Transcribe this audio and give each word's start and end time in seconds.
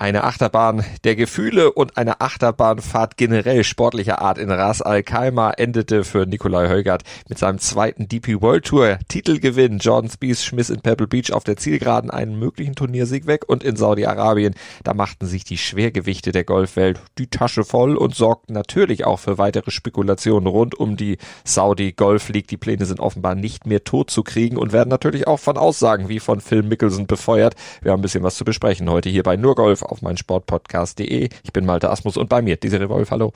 eine 0.00 0.24
Achterbahn 0.24 0.82
der 1.04 1.14
Gefühle 1.14 1.72
und 1.72 1.98
eine 1.98 2.22
Achterbahnfahrt 2.22 3.18
generell 3.18 3.64
sportlicher 3.64 4.22
Art 4.22 4.38
in 4.38 4.50
Ras 4.50 4.80
Al 4.80 5.02
Khaimah 5.02 5.50
endete 5.58 6.04
für 6.04 6.24
Nikolai 6.24 6.70
Heugart 6.70 7.02
mit 7.28 7.36
seinem 7.36 7.58
zweiten 7.58 8.08
DP 8.08 8.40
World 8.40 8.64
Tour 8.64 8.98
Titelgewinn. 9.08 9.76
Jordan 9.76 10.10
Spieth 10.10 10.38
schmiss 10.38 10.70
in 10.70 10.80
Pebble 10.80 11.06
Beach 11.06 11.34
auf 11.34 11.44
der 11.44 11.58
Zielgeraden 11.58 12.10
einen 12.10 12.38
möglichen 12.38 12.74
Turniersieg 12.74 13.26
weg 13.26 13.44
und 13.46 13.62
in 13.62 13.76
Saudi-Arabien, 13.76 14.54
da 14.84 14.94
machten 14.94 15.26
sich 15.26 15.44
die 15.44 15.58
Schwergewichte 15.58 16.32
der 16.32 16.44
Golfwelt 16.44 16.98
die 17.18 17.28
Tasche 17.28 17.62
voll 17.62 17.94
und 17.94 18.14
sorgten 18.14 18.54
natürlich 18.54 19.04
auch 19.04 19.18
für 19.18 19.36
weitere 19.36 19.70
Spekulationen 19.70 20.46
rund 20.46 20.74
um 20.74 20.96
die 20.96 21.18
Saudi 21.44 21.92
Golf 21.92 22.30
League. 22.30 22.48
Die 22.48 22.56
Pläne 22.56 22.86
sind 22.86 23.00
offenbar 23.00 23.34
nicht 23.34 23.66
mehr 23.66 23.84
tot 23.84 24.10
zu 24.10 24.22
kriegen 24.22 24.56
und 24.56 24.72
werden 24.72 24.88
natürlich 24.88 25.26
auch 25.26 25.40
von 25.40 25.58
Aussagen 25.58 26.08
wie 26.08 26.20
von 26.20 26.40
Phil 26.40 26.62
Mickelson 26.62 27.06
befeuert. 27.06 27.54
Wir 27.82 27.92
haben 27.92 27.98
ein 27.98 28.02
bisschen 28.02 28.22
was 28.22 28.36
zu 28.36 28.44
besprechen 28.46 28.88
heute 28.88 29.10
hier 29.10 29.24
bei 29.24 29.36
Nur 29.36 29.54
Golf 29.54 29.82
auf 29.90 30.02
meinsportpodcast.de. 30.02 31.28
Ich 31.42 31.52
bin 31.52 31.66
Malte 31.66 31.90
Asmus 31.90 32.16
und 32.16 32.28
bei 32.28 32.42
mir 32.42 32.56
Desiree 32.56 32.88
Wolf. 32.88 33.10
Hallo. 33.10 33.32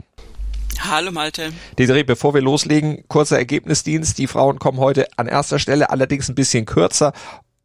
Hallo 0.80 1.12
Malte. 1.12 1.52
Desiree, 1.78 2.02
bevor 2.02 2.34
wir 2.34 2.42
loslegen, 2.42 3.04
kurzer 3.08 3.38
Ergebnisdienst. 3.38 4.18
Die 4.18 4.26
Frauen 4.26 4.58
kommen 4.58 4.78
heute 4.78 5.06
an 5.16 5.26
erster 5.26 5.58
Stelle, 5.58 5.90
allerdings 5.90 6.28
ein 6.28 6.34
bisschen 6.34 6.66
kürzer 6.66 7.12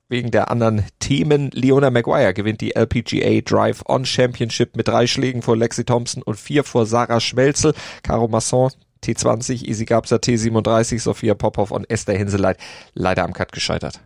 wegen 0.10 0.32
der 0.32 0.52
anderen 0.52 0.86
Themen. 1.00 1.52
Leona 1.54 1.92
Maguire 1.92 2.34
gewinnt 2.34 2.62
die 2.62 2.76
LPGA 2.76 3.42
Drive 3.42 3.84
On 3.88 4.06
Championship 4.06 4.76
mit 4.76 4.88
drei 4.88 5.08
Schlägen 5.08 5.42
vor 5.42 5.56
Lexi 5.56 5.86
Thompson 5.86 6.24
und 6.24 6.36
vier 6.36 6.64
vor 6.64 6.86
Sarah 6.86 7.20
Schmelzel. 7.20 7.74
Caro 8.04 8.28
Masson 8.28 8.72
T20, 9.04 9.66
Isi 9.66 9.86
Gabser 9.86 10.18
T37, 10.18 11.00
Sophia 11.00 11.34
Popov 11.34 11.72
und 11.72 11.90
Esther 11.90 12.18
Hinseleit 12.18 12.58
leider 12.94 13.24
am 13.24 13.34
Cut 13.34 13.52
gescheitert. 13.52 14.02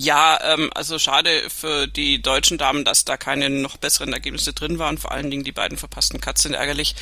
Ja, 0.00 0.38
ähm, 0.44 0.70
also 0.76 0.96
schade 1.00 1.50
für 1.50 1.88
die 1.88 2.22
deutschen 2.22 2.56
Damen, 2.56 2.84
dass 2.84 3.04
da 3.04 3.16
keine 3.16 3.50
noch 3.50 3.78
besseren 3.78 4.12
Ergebnisse 4.12 4.52
drin 4.52 4.78
waren. 4.78 4.96
Vor 4.96 5.10
allen 5.10 5.28
Dingen 5.28 5.42
die 5.42 5.50
beiden 5.50 5.76
verpassten 5.76 6.20
Cuts 6.20 6.42
sind 6.42 6.54
ärgerlich. 6.54 6.94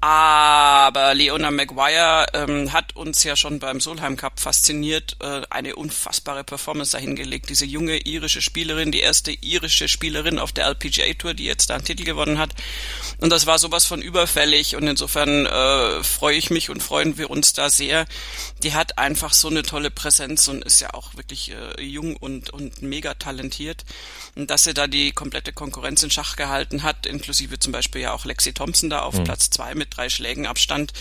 Aber 0.00 1.14
Leona 1.14 1.52
Maguire 1.52 2.26
ähm, 2.34 2.72
hat 2.72 2.96
uns 2.96 3.22
ja 3.22 3.36
schon 3.36 3.60
beim 3.60 3.78
Solheim 3.78 4.16
Cup 4.16 4.40
fasziniert, 4.40 5.16
äh, 5.20 5.42
eine 5.48 5.76
unfassbare 5.76 6.42
Performance 6.42 6.90
dahingelegt. 6.90 7.48
Diese 7.48 7.64
junge 7.64 7.98
irische 7.98 8.42
Spielerin, 8.42 8.90
die 8.90 8.98
erste 8.98 9.30
irische 9.30 9.86
Spielerin 9.86 10.40
auf 10.40 10.50
der 10.50 10.66
LPGA 10.66 11.14
Tour, 11.14 11.34
die 11.34 11.44
jetzt 11.44 11.70
da 11.70 11.76
einen 11.76 11.84
Titel 11.84 12.02
gewonnen 12.02 12.38
hat. 12.38 12.50
Und 13.18 13.30
das 13.30 13.46
war 13.46 13.60
sowas 13.60 13.84
von 13.86 14.02
überfällig 14.02 14.74
und 14.74 14.88
insofern 14.88 15.46
äh, 15.46 16.02
freue 16.02 16.36
ich 16.36 16.50
mich 16.50 16.68
und 16.70 16.82
freuen 16.82 17.16
wir 17.16 17.30
uns 17.30 17.52
da 17.52 17.70
sehr. 17.70 18.06
Die 18.64 18.74
hat 18.74 18.98
einfach 18.98 19.32
so 19.32 19.46
eine 19.46 19.62
tolle 19.62 19.92
Präsenz 19.92 20.48
und 20.48 20.64
ist 20.64 20.80
ja 20.80 20.94
auch 20.94 21.14
wirklich 21.14 21.52
äh, 21.52 21.80
jung 21.80 22.16
und, 22.16 22.31
und 22.40 22.82
mega 22.82 23.14
talentiert. 23.14 23.84
Und 24.34 24.50
dass 24.50 24.64
sie 24.64 24.74
da 24.74 24.86
die 24.86 25.12
komplette 25.12 25.52
Konkurrenz 25.52 26.02
in 26.02 26.10
Schach 26.10 26.36
gehalten 26.36 26.82
hat, 26.82 27.06
inklusive 27.06 27.58
zum 27.58 27.72
Beispiel 27.72 28.02
ja 28.02 28.12
auch 28.12 28.24
Lexi 28.24 28.52
Thompson 28.52 28.90
da 28.90 29.02
auf 29.02 29.14
mhm. 29.14 29.24
Platz 29.24 29.50
zwei 29.50 29.74
mit 29.74 29.96
drei 29.96 30.08
Schlägen 30.08 30.46
Abstand, 30.46 30.92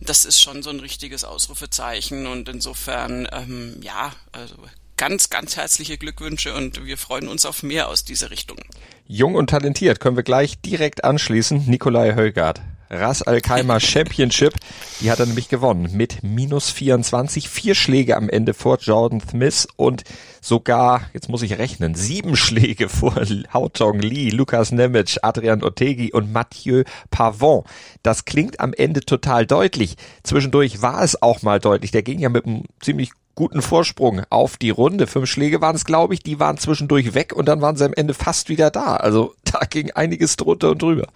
das 0.00 0.24
ist 0.24 0.40
schon 0.40 0.62
so 0.62 0.70
ein 0.70 0.80
richtiges 0.80 1.24
Ausrufezeichen 1.24 2.26
und 2.26 2.48
insofern, 2.48 3.28
ähm, 3.32 3.76
ja, 3.82 4.12
also 4.32 4.56
ganz, 4.96 5.30
ganz 5.30 5.56
herzliche 5.56 5.98
Glückwünsche 5.98 6.54
und 6.54 6.84
wir 6.84 6.98
freuen 6.98 7.28
uns 7.28 7.44
auf 7.44 7.62
mehr 7.62 7.88
aus 7.88 8.04
dieser 8.04 8.30
Richtung. 8.30 8.58
Jung 9.06 9.34
und 9.34 9.50
talentiert 9.50 10.00
können 10.00 10.16
wir 10.16 10.22
gleich 10.22 10.60
direkt 10.60 11.04
anschließen. 11.04 11.64
Nikolai 11.66 12.14
Högard. 12.14 12.60
Ras 12.88 13.22
Al 13.22 13.40
Khaimah 13.40 13.80
Championship, 13.80 14.54
die 15.00 15.10
hat 15.10 15.18
er 15.18 15.26
nämlich 15.26 15.48
gewonnen 15.48 15.88
mit 15.96 16.22
minus 16.22 16.70
24, 16.70 17.48
vier 17.48 17.74
Schläge 17.74 18.16
am 18.16 18.28
Ende 18.28 18.54
vor 18.54 18.78
Jordan 18.78 19.20
Smith 19.20 19.66
und 19.76 20.04
sogar, 20.42 21.02
jetzt 21.14 21.28
muss 21.30 21.42
ich 21.42 21.56
rechnen, 21.56 21.94
sieben 21.94 22.36
Schläge 22.36 22.90
vor 22.90 23.14
Hao 23.54 23.70
Lee, 23.92 24.28
Lukas 24.28 24.72
Nemec, 24.72 25.18
Adrian 25.22 25.62
Otegi 25.62 26.12
und 26.12 26.32
Mathieu 26.32 26.82
Pavon. 27.10 27.64
Das 28.02 28.26
klingt 28.26 28.60
am 28.60 28.74
Ende 28.74 29.00
total 29.00 29.46
deutlich. 29.46 29.96
Zwischendurch 30.24 30.82
war 30.82 31.02
es 31.02 31.22
auch 31.22 31.42
mal 31.42 31.60
deutlich. 31.60 31.92
Der 31.92 32.02
ging 32.02 32.18
ja 32.18 32.28
mit 32.28 32.44
einem 32.44 32.64
ziemlich 32.80 33.12
guten 33.34 33.62
Vorsprung 33.62 34.22
auf 34.28 34.56
die 34.56 34.70
Runde. 34.70 35.06
Fünf 35.06 35.30
Schläge 35.30 35.60
waren 35.60 35.76
es, 35.76 35.84
glaube 35.84 36.14
ich, 36.14 36.22
die 36.22 36.38
waren 36.38 36.58
zwischendurch 36.58 37.14
weg 37.14 37.32
und 37.34 37.46
dann 37.46 37.62
waren 37.62 37.76
sie 37.76 37.84
am 37.84 37.94
Ende 37.94 38.12
fast 38.12 38.48
wieder 38.48 38.70
da. 38.70 38.96
Also 38.96 39.34
da 39.44 39.60
ging 39.60 39.92
einiges 39.92 40.36
drunter 40.36 40.72
und 40.72 40.82
drüber. 40.82 41.06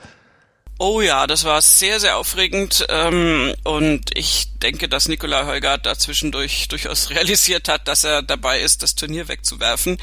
Oh 0.79 1.01
ja, 1.01 1.27
das 1.27 1.45
war 1.45 1.63
sehr, 1.63 2.01
sehr 2.01 2.19
aufregend 2.19 2.85
ähm, 2.91 3.55
und 3.65 4.11
ich 4.15 4.59
denke, 4.59 4.91
dass 4.91 5.09
Nikolai 5.09 5.47
Heugart 5.47 5.87
da 5.87 5.97
zwischendurch 5.97 6.69
durchaus 6.69 7.09
realisiert 7.11 7.71
hat, 7.71 7.89
dass 7.89 8.05
er 8.05 8.23
dabei 8.23 8.61
ist, 8.61 8.83
das 8.83 8.95
Turnier 8.95 9.27
wegzuwerfen. 9.29 9.97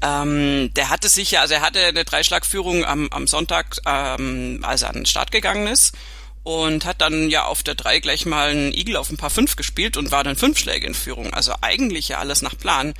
Ähm, 0.00 0.72
der 0.72 0.88
hatte 0.88 1.10
sich 1.10 1.32
ja, 1.32 1.42
also 1.42 1.52
er 1.52 1.60
hatte 1.60 1.84
eine 1.84 2.04
Dreischlagführung 2.06 2.86
am, 2.86 3.08
am 3.10 3.26
Sonntag, 3.26 3.76
ähm, 3.84 4.60
als 4.62 4.82
er 4.82 4.88
an 4.88 4.94
den 4.96 5.06
Start 5.06 5.32
gegangen 5.32 5.66
ist 5.66 5.94
und 6.44 6.86
hat 6.86 7.00
dann 7.00 7.28
ja 7.28 7.44
auf 7.44 7.62
der 7.62 7.74
drei 7.74 7.98
gleich 7.98 8.24
mal 8.24 8.50
einen 8.50 8.72
Igel 8.72 8.96
auf 8.96 9.10
ein 9.10 9.16
paar 9.16 9.30
fünf 9.30 9.56
gespielt 9.56 9.96
und 9.96 10.12
war 10.12 10.24
dann 10.24 10.36
fünf 10.36 10.58
Schläge 10.58 10.86
in 10.86 10.94
Führung. 10.94 11.34
Also 11.34 11.52
eigentlich 11.60 12.08
ja 12.08 12.18
alles 12.18 12.40
nach 12.40 12.56
Plan. 12.56 12.94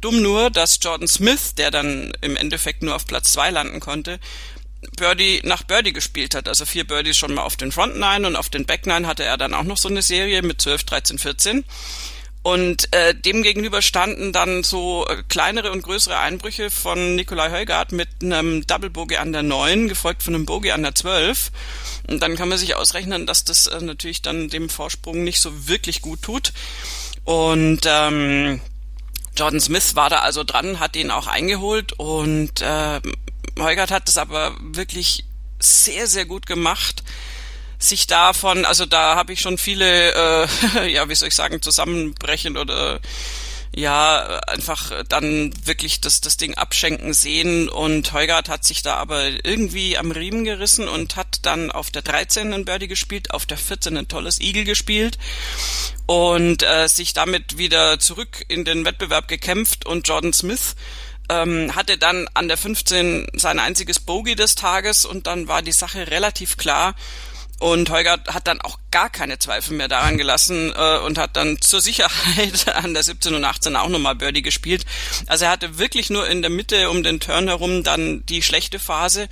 Dumm 0.00 0.22
nur, 0.22 0.50
dass 0.50 0.78
Jordan 0.82 1.06
Smith, 1.06 1.54
der 1.54 1.70
dann 1.70 2.12
im 2.22 2.36
Endeffekt 2.36 2.82
nur 2.82 2.96
auf 2.96 3.06
Platz 3.06 3.32
zwei 3.32 3.50
landen 3.50 3.78
konnte, 3.80 4.18
Birdie 4.96 5.40
nach 5.44 5.62
Birdie 5.62 5.92
gespielt 5.92 6.34
hat. 6.34 6.48
Also 6.48 6.64
vier 6.64 6.86
Birdies 6.86 7.16
schon 7.16 7.34
mal 7.34 7.42
auf 7.42 7.56
den 7.56 7.72
Front 7.72 7.96
Nine 7.98 8.26
und 8.26 8.36
auf 8.36 8.48
den 8.48 8.66
Back 8.66 8.86
Nine 8.86 9.06
hatte 9.06 9.24
er 9.24 9.36
dann 9.36 9.54
auch 9.54 9.62
noch 9.62 9.76
so 9.76 9.88
eine 9.88 10.02
Serie 10.02 10.42
mit 10.42 10.60
12, 10.60 10.84
13, 10.84 11.18
14. 11.18 11.64
Und 12.42 12.92
äh, 12.94 13.12
dem 13.12 13.42
gegenüber 13.42 13.82
standen 13.82 14.32
dann 14.32 14.62
so 14.62 15.04
äh, 15.08 15.24
kleinere 15.28 15.72
und 15.72 15.82
größere 15.82 16.16
Einbrüche 16.16 16.70
von 16.70 17.16
Nikolai 17.16 17.50
Heugart 17.50 17.90
mit 17.90 18.08
einem 18.22 18.64
Double 18.64 18.88
Bogey 18.88 19.16
an 19.16 19.32
der 19.32 19.42
9, 19.42 19.88
gefolgt 19.88 20.22
von 20.22 20.32
einem 20.32 20.46
Bogey 20.46 20.70
an 20.70 20.84
der 20.84 20.94
12. 20.94 21.50
Und 22.06 22.22
dann 22.22 22.36
kann 22.36 22.48
man 22.48 22.56
sich 22.56 22.76
ausrechnen, 22.76 23.26
dass 23.26 23.42
das 23.42 23.66
äh, 23.66 23.80
natürlich 23.80 24.22
dann 24.22 24.48
dem 24.48 24.68
Vorsprung 24.68 25.24
nicht 25.24 25.40
so 25.40 25.66
wirklich 25.66 26.02
gut 26.02 26.22
tut. 26.22 26.52
Und 27.24 27.80
ähm, 27.84 28.60
Jordan 29.36 29.60
Smith 29.60 29.96
war 29.96 30.08
da 30.08 30.20
also 30.20 30.44
dran, 30.44 30.78
hat 30.78 30.94
ihn 30.94 31.10
auch 31.10 31.26
eingeholt 31.26 31.94
und 31.94 32.62
äh, 32.62 33.00
Heugart 33.58 33.90
hat 33.90 34.08
es 34.08 34.18
aber 34.18 34.56
wirklich 34.60 35.24
sehr, 35.58 36.06
sehr 36.06 36.26
gut 36.26 36.46
gemacht 36.46 37.02
sich 37.78 38.06
davon, 38.06 38.64
also 38.64 38.86
da 38.86 39.16
habe 39.16 39.32
ich 39.32 39.40
schon 39.40 39.58
viele, 39.58 40.12
äh, 40.12 40.88
ja, 40.92 41.08
wie 41.08 41.14
soll 41.14 41.28
ich 41.28 41.34
sagen, 41.34 41.60
zusammenbrechen 41.62 42.56
oder 42.56 43.00
ja, 43.74 44.40
einfach 44.46 45.04
dann 45.08 45.52
wirklich 45.66 46.00
das, 46.00 46.22
das 46.22 46.38
Ding 46.38 46.54
abschenken 46.54 47.12
sehen 47.12 47.68
und 47.68 48.10
Heugart 48.14 48.48
hat 48.48 48.64
sich 48.64 48.80
da 48.80 48.94
aber 48.94 49.44
irgendwie 49.44 49.98
am 49.98 50.12
Riemen 50.12 50.44
gerissen 50.44 50.88
und 50.88 51.16
hat 51.16 51.40
dann 51.42 51.70
auf 51.70 51.90
der 51.90 52.00
13. 52.00 52.54
ein 52.54 52.64
Birdie 52.64 52.88
gespielt, 52.88 53.32
auf 53.32 53.44
der 53.44 53.58
14. 53.58 53.98
ein 53.98 54.08
tolles 54.08 54.40
Eagle 54.40 54.64
gespielt 54.64 55.18
und 56.06 56.62
äh, 56.62 56.88
sich 56.88 57.12
damit 57.12 57.58
wieder 57.58 57.98
zurück 57.98 58.46
in 58.48 58.64
den 58.64 58.86
Wettbewerb 58.86 59.28
gekämpft 59.28 59.84
und 59.84 60.08
Jordan 60.08 60.32
Smith 60.32 60.74
ähm, 61.28 61.74
hatte 61.74 61.98
dann 61.98 62.28
an 62.34 62.48
der 62.48 62.56
15 62.56 63.28
sein 63.34 63.58
einziges 63.58 64.00
Bogey 64.00 64.34
des 64.34 64.54
Tages 64.54 65.04
und 65.04 65.26
dann 65.26 65.48
war 65.48 65.62
die 65.62 65.72
Sache 65.72 66.10
relativ 66.10 66.56
klar. 66.56 66.94
Und 67.58 67.88
Holger 67.88 68.18
hat 68.28 68.48
dann 68.48 68.60
auch 68.60 68.78
gar 68.90 69.08
keine 69.08 69.38
Zweifel 69.38 69.76
mehr 69.76 69.88
daran 69.88 70.18
gelassen 70.18 70.74
äh, 70.76 70.98
und 70.98 71.16
hat 71.16 71.36
dann 71.36 71.60
zur 71.62 71.80
Sicherheit 71.80 72.68
an 72.74 72.92
der 72.92 73.02
17 73.02 73.34
und 73.34 73.44
18 73.44 73.76
auch 73.76 73.88
nochmal 73.88 74.14
Birdie 74.14 74.42
gespielt. 74.42 74.84
Also 75.26 75.46
er 75.46 75.52
hatte 75.52 75.78
wirklich 75.78 76.10
nur 76.10 76.28
in 76.28 76.42
der 76.42 76.50
Mitte 76.50 76.90
um 76.90 77.02
den 77.02 77.18
Turn 77.18 77.48
herum 77.48 77.82
dann 77.82 78.26
die 78.26 78.42
schlechte 78.42 78.78
Phase 78.78 79.28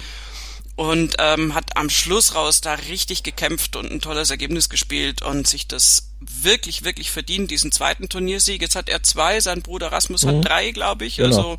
und 0.77 1.17
ähm, 1.19 1.55
hat 1.55 1.77
am 1.77 1.89
Schluss 1.89 2.35
raus 2.35 2.61
da 2.61 2.75
richtig 2.75 3.23
gekämpft 3.23 3.77
und 3.77 3.91
ein 3.91 4.01
tolles 4.01 4.31
Ergebnis 4.31 4.69
gespielt 4.69 5.23
und 5.23 5.47
sich 5.47 5.69
das 5.69 6.11
wirklich, 6.21 6.85
wirklich 6.85 7.11
verdient, 7.11 7.51
diesen 7.51 7.71
zweiten 7.71 8.09
Turniersieg. 8.09 8.61
Jetzt 8.61 8.75
hat 8.75 8.89
er 8.89 9.03
zwei, 9.03 9.41
sein 9.41 9.63
Bruder 9.63 9.93
Rasmus 9.93 10.25
mhm. 10.25 10.29
hat 10.29 10.49
drei, 10.49 10.71
glaube 10.73 11.05
ich. 11.05 11.17
Genau. 11.17 11.29
Also 11.29 11.57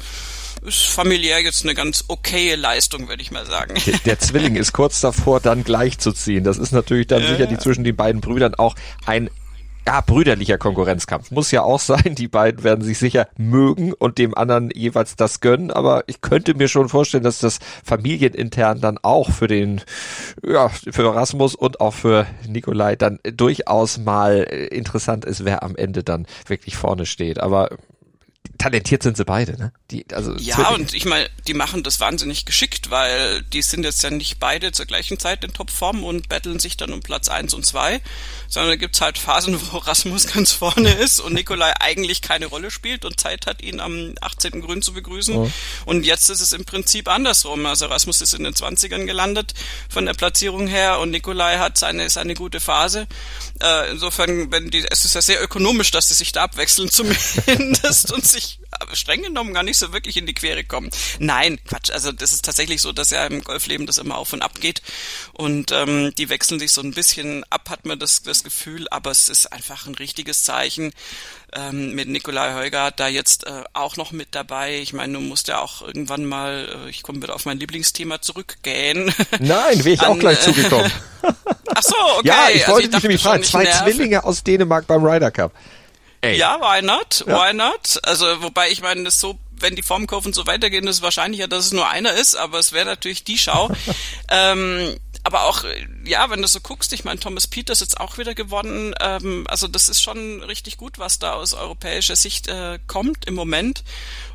ist 0.66 0.86
familiär 0.86 1.42
jetzt 1.42 1.64
eine 1.64 1.76
ganz 1.76 2.06
okaye 2.08 2.56
Leistung, 2.56 3.08
würde 3.08 3.22
ich 3.22 3.32
mal 3.32 3.46
sagen. 3.46 3.76
Der, 3.86 4.00
der, 4.00 4.20
Zwilling 4.20 4.56
ist 4.56 4.74
kurz 4.74 5.00
davor, 5.00 5.40
dann 5.40 5.64
gleichzuziehen. 5.64 6.44
Das 6.44 6.58
ist 6.58 6.72
natürlich 6.72 7.08
dann 7.08 7.22
ja. 7.22 7.30
sicher 7.30 7.46
die 7.46 7.58
zwischen 7.58 7.84
den 7.84 7.96
beiden 7.96 8.20
Brüdern 8.20 8.56
auch 8.56 8.76
ein 9.06 9.30
ja, 9.88 10.02
brüderlicher 10.02 10.58
Konkurrenzkampf. 10.58 11.32
Muss 11.32 11.52
ja 11.52 11.62
auch 11.62 11.80
sein. 11.80 12.16
Die 12.16 12.28
beiden 12.28 12.64
werden 12.64 12.84
sich 12.84 12.98
sicher 12.98 13.28
mögen 13.38 13.94
und 13.94 14.18
dem 14.18 14.36
anderen 14.36 14.70
jeweils 14.74 15.16
das 15.16 15.42
gönnen. 15.42 15.72
Aber 15.72 16.04
ich 16.08 16.22
könnte 16.22 16.56
mir 16.56 16.68
schon 16.68 16.90
vorstellen, 16.90 17.24
dass 17.24 17.40
das 17.40 17.60
familienintern 17.84 18.82
dann 18.82 18.98
auch 19.02 19.32
für 19.32 19.48
den, 19.48 19.82
ja, 20.46 20.70
für 20.70 21.14
Rasmus 21.14 21.56
und 21.56 21.82
auch 21.82 21.94
für 21.94 22.26
Nikolai 22.48 22.96
dann 22.96 23.20
durchaus 23.24 23.98
mal 24.00 24.44
interessant 24.72 25.26
ist, 25.26 25.46
wer 25.46 25.64
am 25.64 25.76
Ende 25.76 26.04
dann 26.04 26.26
wirklich 26.48 26.76
vorne 26.76 27.06
steht. 27.06 27.40
Aber 27.40 27.70
talentiert 28.58 29.04
sind 29.04 29.18
sie 29.18 29.26
beide, 29.26 29.58
ne? 29.58 29.72
Die, 29.92 30.06
also 30.14 30.36
ja, 30.38 30.70
und 30.70 30.94
ich 30.94 31.06
meine, 31.06 31.30
die 31.48 31.54
machen 31.54 31.84
das 31.84 32.00
wahnsinnig 32.00 32.46
geschickt 32.46 32.86
weil 32.90 33.42
die 33.44 33.62
sind 33.62 33.84
jetzt 33.84 34.04
ja 34.04 34.10
nicht 34.10 34.40
beide 34.40 34.72
zur 34.72 34.86
gleichen 34.86 35.20
Zeit 35.20 35.44
in 35.44 35.54
Topform 35.54 36.04
und 36.04 36.30
betteln 36.30 36.60
sich 36.60 36.78
dann 36.78 36.94
um 36.94 37.02
Platz 37.02 37.28
eins 37.28 37.54
und 37.54 37.66
zwei, 37.66 38.02
sondern 38.48 38.72
da 38.72 38.76
gibt's 38.76 39.02
halt 39.02 39.18
Phasen, 39.18 39.60
wo 39.72 39.78
Rasmus 39.78 40.28
ganz 40.28 40.52
vorne 40.52 40.94
ist 40.94 41.20
und 41.20 41.34
Nikolai 41.34 41.74
eigentlich 41.80 42.22
keine 42.22 42.48
Rolle 42.48 42.72
spielt 42.72 43.06
und 43.06 43.20
Zeit 43.20 43.46
hat, 43.48 43.62
ihn 43.62 43.80
am 43.80 44.14
18. 44.22 44.62
Grün 44.62 44.82
zu 44.82 44.94
begrüßen. 44.94 45.36
Oh. 45.36 45.52
Und 45.86 46.06
jetzt 46.06 46.30
ist 46.30 46.42
es 46.42 46.54
im 46.54 46.66
Prinzip 46.66 47.08
andersrum. 47.08 47.66
Also 47.66 47.88
Rasmus 47.88 48.22
ist 48.22 48.34
in 48.34 48.44
den 48.44 48.54
20ern 48.54 49.06
gelandet 49.06 49.54
von 49.90 50.06
der 50.06 50.14
Platzierung 50.14 50.68
her 50.68 51.00
und 51.00 51.12
Nikolai 51.12 51.58
hat 51.58 51.78
seine, 51.78 52.10
seine 52.10 52.34
gute 52.34 52.60
Phase. 52.60 53.08
Äh, 53.62 53.92
insofern, 53.92 54.52
wenn 54.52 54.70
die, 54.70 54.86
es 54.90 55.06
ist 55.06 55.16
ja 55.16 55.22
sehr 55.22 55.42
ökonomisch, 55.44 55.92
dass 55.92 56.10
sie 56.10 56.14
sich 56.14 56.32
da 56.32 56.44
abwechseln 56.44 56.90
zumindest 56.92 58.12
und 58.12 58.26
sich 58.26 58.45
streng 58.94 59.24
genommen 59.24 59.54
gar 59.54 59.64
nicht 59.64 59.78
so 59.78 59.94
wirklich 59.94 60.18
in 60.18 60.26
die 60.26 60.34
Quere 60.34 60.64
kommen. 60.64 60.90
Nein, 61.20 61.60
Quatsch. 61.68 61.92
Also 61.92 62.12
das 62.12 62.34
ist 62.34 62.46
tatsächlich 62.46 62.82
so, 62.82 62.92
dass 62.92 63.10
ja 63.10 63.26
im 63.26 63.44
Golfleben 63.44 63.86
das 63.86 63.98
immer 63.98 64.18
auf 64.18 64.34
und 64.34 64.42
ab 64.42 64.60
geht 64.60 64.82
und 65.34 65.72
ähm, 65.72 66.14
die 66.18 66.30
wechseln 66.30 66.60
sich 66.60 66.72
so 66.72 66.82
ein 66.82 66.92
bisschen 66.92 67.44
ab, 67.50 67.70
hat 67.70 67.86
man 67.86 68.00
das, 68.00 68.24
das 68.24 68.44
Gefühl. 68.44 68.88
Aber 68.90 69.12
es 69.12 69.30
ist 69.30 69.52
einfach 69.52 69.88
ein 69.88 69.96
richtiges 69.96 70.44
Zeichen 70.44 70.94
ähm, 71.54 71.94
mit 71.94 72.08
Nikolai 72.10 72.54
Heugart 72.54 73.00
da 73.00 73.08
jetzt 73.08 73.46
äh, 73.46 73.64
auch 73.74 73.98
noch 73.98 74.12
mit 74.12 74.30
dabei. 74.32 74.80
Ich 74.80 74.94
meine, 74.94 75.14
du 75.14 75.20
musst 75.20 75.48
ja 75.48 75.60
auch 75.60 75.82
irgendwann 75.82 76.26
mal, 76.26 76.86
äh, 76.86 76.90
ich 76.90 77.04
komme 77.04 77.22
wieder 77.22 77.36
auf 77.36 77.46
mein 77.46 77.60
Lieblingsthema 77.60 78.22
zurückgehen. 78.22 79.14
Nein, 79.40 79.84
wäre 79.84 79.96
ich 79.96 80.02
An, 80.02 80.12
auch 80.12 80.20
gleich 80.20 80.40
äh, 80.40 80.42
zugekommen. 80.42 80.92
Ach 81.76 81.84
so, 81.84 81.96
okay. 82.18 82.28
Ja, 82.28 82.48
ich 82.54 82.68
wollte 82.68 82.88
also 82.88 82.92
dich 82.92 83.04
nämlich 83.04 83.22
fragen, 83.22 83.44
zwei. 83.44 83.66
Zwillinge 83.66 84.24
aus 84.24 84.44
Dänemark 84.44 84.88
beim 84.88 85.04
Ryder 85.04 85.32
Cup. 85.32 85.52
Ey. 86.26 86.38
Ja, 86.38 86.60
why 86.60 86.82
not? 86.82 87.24
Ja. 87.28 87.48
Why 87.48 87.54
not? 87.54 88.00
Also, 88.04 88.42
wobei 88.42 88.70
ich 88.72 88.82
meine, 88.82 89.04
das 89.04 89.20
so, 89.20 89.38
wenn 89.52 89.76
die 89.76 89.84
Formkurven 89.84 90.34
so 90.34 90.48
weitergehen, 90.48 90.88
ist 90.88 90.98
es 90.98 91.02
wahrscheinlicher, 91.02 91.48
dass 91.48 91.66
es 91.66 91.72
nur 91.72 91.88
einer 91.88 92.14
ist, 92.14 92.36
aber 92.36 92.60
es 92.60 92.72
wäre 92.72 92.86
natürlich 92.86 93.24
die 93.24 93.38
Schau. 93.38 93.70
ähm, 94.30 94.98
aber 95.24 95.46
auch, 95.46 95.64
ja, 96.06 96.30
wenn 96.30 96.42
du 96.42 96.48
so 96.48 96.60
guckst, 96.60 96.94
ich 96.94 97.04
meine, 97.04 97.20
Thomas 97.20 97.48
Peters 97.48 97.80
jetzt 97.80 98.00
auch 98.00 98.20
wieder 98.20 98.36
gewonnen. 98.36 98.94
Ähm, 99.00 99.46
also 99.48 99.68
das 99.68 99.90
ist 99.90 100.02
schon 100.02 100.44
richtig 100.44 100.78
gut, 100.78 101.00
was 101.00 101.18
da 101.18 101.34
aus 101.34 101.54
europäischer 101.54 102.16
Sicht 102.16 102.48
äh, 102.48 102.78
kommt 102.86 103.26
im 103.26 103.34
Moment. 103.34 103.84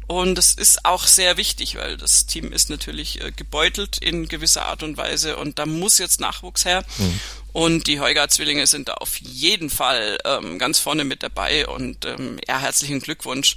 Und 0.08 0.34
das 0.34 0.54
ist 0.54 0.84
auch 0.84 1.06
sehr 1.06 1.36
wichtig, 1.36 1.76
weil 1.76 1.96
das 1.96 2.26
Team 2.26 2.52
ist 2.52 2.68
natürlich 2.68 3.22
äh, 3.22 3.30
gebeutelt 3.30 3.98
in 3.98 4.26
gewisser 4.26 4.66
Art 4.66 4.82
und 4.82 4.96
Weise 4.96 5.36
und 5.36 5.60
da 5.60 5.66
muss 5.66 5.98
jetzt 5.98 6.18
Nachwuchs 6.18 6.64
her. 6.64 6.84
Mhm. 6.98 7.20
Und 7.52 7.86
die 7.86 8.00
Heuger-Zwillinge 8.00 8.66
sind 8.66 8.88
da 8.88 8.94
auf 8.94 9.16
jeden 9.16 9.70
Fall 9.70 10.18
ähm, 10.24 10.58
ganz 10.58 10.78
vorne 10.78 11.04
mit 11.04 11.22
dabei 11.22 11.66
und 11.66 12.04
ähm, 12.04 12.38
ja, 12.46 12.58
herzlichen 12.58 13.00
Glückwunsch. 13.00 13.56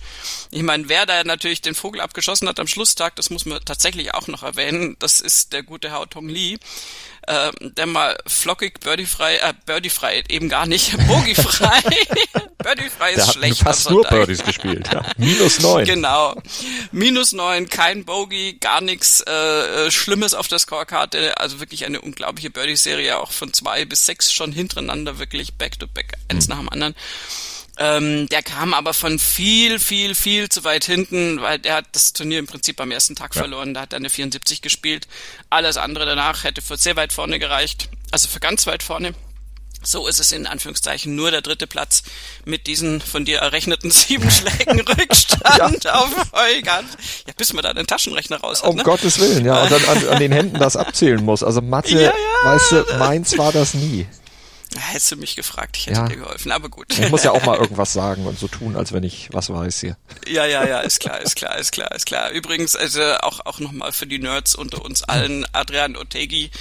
Ich 0.52 0.64
meine, 0.64 0.90
wer 0.90 1.06
da 1.06 1.24
natürlich 1.24 1.62
den 1.62 1.76
Vogel 1.76 2.02
abgeschossen 2.02 2.48
hat 2.48 2.60
am 2.60 2.68
Schlusstag, 2.68 3.16
das 3.16 3.30
muss 3.30 3.46
man 3.46 3.60
tatsächlich 3.66 4.14
auch 4.14 4.28
noch 4.28 4.44
erwähnen, 4.44 4.96
das 5.00 5.22
ist 5.22 5.54
der 5.54 5.64
gute 5.64 5.92
Hao 5.92 6.06
Tong 6.06 6.28
Lee 6.28 6.58
äh, 7.28 7.52
der 7.62 7.86
mal 7.86 8.18
flockig 8.28 8.80
birdiefrei, 8.80 9.38
äh, 9.38 9.54
birdiefrei 9.66 10.24
eben 10.30 10.50
gar 10.50 10.66
nicht, 10.66 10.96
bogiefrei. 11.08 11.82
birdiefrei 12.58 13.12
ist 13.14 13.28
der 13.28 13.32
schlecht. 13.32 13.60
Hat 13.60 13.76
fast 13.76 13.90
nur 13.90 14.04
Birdies 14.04 14.44
gespielt. 14.46 14.90
Ja. 14.92 15.04
Minus 15.18 15.60
neun. 15.60 15.86
Genau. 15.86 16.36
Minus 16.92 17.32
neun, 17.32 17.70
kein 17.70 18.06
Bogey, 18.06 18.58
gar 18.60 18.82
nichts 18.82 19.22
äh, 19.22 19.92
Schlimmes 19.92 20.34
auf 20.34 20.48
der 20.48 20.60
Scorekarte. 20.60 21.38
Also 21.38 21.60
wirklich 21.60 21.86
eine 21.86 22.02
unglaubliche 22.02 22.50
Birdie-Serie, 22.50 23.20
auch 23.20 23.32
von 23.32 23.54
zwei 23.54 23.83
bis 23.86 24.06
sechs 24.06 24.32
schon 24.32 24.52
hintereinander, 24.52 25.20
wirklich 25.20 25.54
back 25.56 25.80
to 25.80 25.88
back, 25.88 26.14
eins 26.30 26.48
mhm. 26.48 26.54
nach 26.54 26.60
dem 26.60 26.70
anderen. 26.70 26.96
Ähm, 27.78 28.30
der 28.30 28.44
kam 28.44 28.74
aber 28.74 28.94
von 28.94 29.18
viel, 29.18 29.80
viel, 29.80 30.14
viel 30.14 30.48
zu 30.50 30.64
weit 30.64 30.86
hinten, 30.86 31.42
weil 31.42 31.58
der 31.58 31.76
hat 31.76 31.88
das 31.94 32.14
Turnier 32.14 32.38
im 32.38 32.46
Prinzip 32.46 32.80
am 32.80 32.92
ersten 32.92 33.16
Tag 33.16 33.34
ja. 33.34 33.42
verloren. 33.42 33.74
Da 33.74 33.82
hat 33.82 33.94
er 33.94 33.98
eine 33.98 34.12
74 34.12 34.62
gespielt. 34.62 35.08
Alles 35.50 35.78
andere 35.78 36.06
danach 36.06 36.44
hätte 36.44 36.62
für 36.62 36.78
sehr 36.78 36.96
weit 36.96 37.14
vorne 37.14 37.40
gereicht. 37.40 37.90
Also 38.12 38.28
für 38.28 38.40
ganz 38.40 38.68
weit 38.68 38.84
vorne. 38.84 39.16
So 39.84 40.08
ist 40.08 40.20
es 40.20 40.32
in 40.32 40.48
Anführungszeichen 40.48 41.16
nur 41.16 41.32
der 41.32 41.42
dritte 41.42 41.68
Platz 41.68 42.04
mit 42.46 42.68
diesen 42.68 43.02
von 43.02 43.26
dir 43.26 43.40
errechneten 43.40 43.92
sieben 43.92 44.30
Schlägen 44.32 44.80
Rückstand 44.88 45.84
ja. 45.84 45.96
auf 45.96 46.14
Heugand. 46.34 46.90
Ja, 47.28 47.34
bis 47.38 47.54
man 47.54 47.64
da 47.64 47.74
den 47.74 47.88
Taschenrechner 47.88 48.38
raus 48.38 48.64
hat. 48.64 48.70
Um 48.70 48.78
ne? 48.78 48.84
Gottes 48.84 49.20
Willen, 49.20 49.46
ja. 49.46 49.64
Und 49.64 49.72
dann 49.72 49.86
an, 49.86 50.08
an, 50.10 50.20
den 50.20 50.32
Händen 50.32 50.60
das 50.60 50.76
abzählen 50.76 51.24
muss. 51.24 51.44
Also 51.44 51.62
Mathe, 51.62 51.90
ja, 51.94 52.02
ja. 52.02 52.12
weißt 52.46 52.72
du, 52.72 52.86
meins 52.98 53.38
war 53.38 53.52
das 53.52 53.74
nie. 53.74 54.08
Hättest 54.78 55.12
du 55.12 55.18
mich 55.18 55.36
gefragt, 55.36 55.78
ich 55.78 55.88
hätte 55.88 56.00
ja. 56.00 56.08
dir 56.08 56.18
geholfen, 56.18 56.52
aber 56.52 56.70
gut. 56.70 56.98
Ich 56.98 57.10
muss 57.10 57.24
ja 57.24 57.32
auch 57.32 57.44
mal 57.46 57.58
irgendwas 57.58 57.94
sagen 57.94 58.26
und 58.26 58.40
so 58.40 58.48
tun, 58.48 58.76
als 58.76 58.94
wenn 58.94 59.04
ich 59.04 59.30
was 59.32 59.50
weiß 59.50 59.80
hier. 59.80 59.98
Ja, 60.28 60.46
ja, 60.46 60.66
ja, 60.66 60.80
ist 60.82 61.00
klar, 61.00 61.22
ist 61.22 61.36
klar, 61.36 61.58
ist 61.58 61.72
klar, 61.72 61.92
ist 61.94 62.06
klar. 62.06 62.32
Übrigens, 62.32 62.76
also 62.76 63.02
auch, 63.20 63.46
auch 63.46 63.60
nochmal 63.60 63.92
für 63.92 64.08
die 64.08 64.20
Nerds 64.20 64.56
unter 64.56 64.84
uns 64.84 65.04
allen, 65.04 65.46
Adrian 65.54 65.96
Otegi 65.96 66.52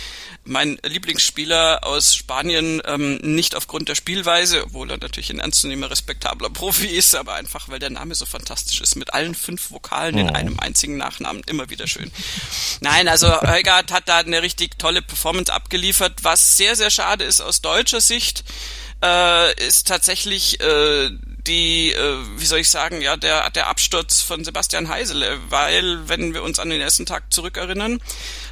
mein 0.44 0.78
Lieblingsspieler 0.82 1.86
aus 1.86 2.14
Spanien, 2.14 2.82
ähm, 2.84 3.16
nicht 3.22 3.54
aufgrund 3.54 3.88
der 3.88 3.94
Spielweise, 3.94 4.64
obwohl 4.64 4.90
er 4.90 4.98
natürlich 4.98 5.30
ein 5.30 5.38
ernstzunehmender, 5.38 5.90
respektabler 5.90 6.50
Profi 6.50 6.86
ist, 6.86 7.14
aber 7.14 7.34
einfach, 7.34 7.68
weil 7.68 7.78
der 7.78 7.90
Name 7.90 8.14
so 8.14 8.26
fantastisch 8.26 8.80
ist, 8.80 8.96
mit 8.96 9.14
allen 9.14 9.34
fünf 9.34 9.70
Vokalen 9.70 10.16
oh. 10.16 10.18
in 10.18 10.30
einem 10.30 10.58
einzigen 10.58 10.96
Nachnamen, 10.96 11.42
immer 11.46 11.70
wieder 11.70 11.86
schön. 11.86 12.10
Nein, 12.80 13.06
also 13.06 13.40
Heugart 13.42 13.92
hat 13.92 14.08
da 14.08 14.18
eine 14.18 14.42
richtig 14.42 14.78
tolle 14.78 15.00
Performance 15.00 15.52
abgeliefert, 15.52 16.24
was 16.24 16.56
sehr, 16.56 16.74
sehr 16.74 16.90
schade 16.90 17.24
ist 17.24 17.40
aus 17.40 17.60
deutscher 17.60 18.00
Sicht, 18.06 18.44
äh, 19.02 19.66
ist 19.66 19.88
tatsächlich 19.88 20.60
äh, 20.60 21.10
die, 21.46 21.92
äh, 21.92 22.18
wie 22.36 22.46
soll 22.46 22.60
ich 22.60 22.70
sagen, 22.70 23.00
ja, 23.00 23.16
der, 23.16 23.50
der 23.50 23.66
Absturz 23.66 24.22
von 24.22 24.44
Sebastian 24.44 24.88
Heisele, 24.88 25.38
weil, 25.48 26.08
wenn 26.08 26.34
wir 26.34 26.42
uns 26.42 26.58
an 26.58 26.70
den 26.70 26.80
ersten 26.80 27.06
Tag 27.06 27.32
zurückerinnern, 27.32 28.00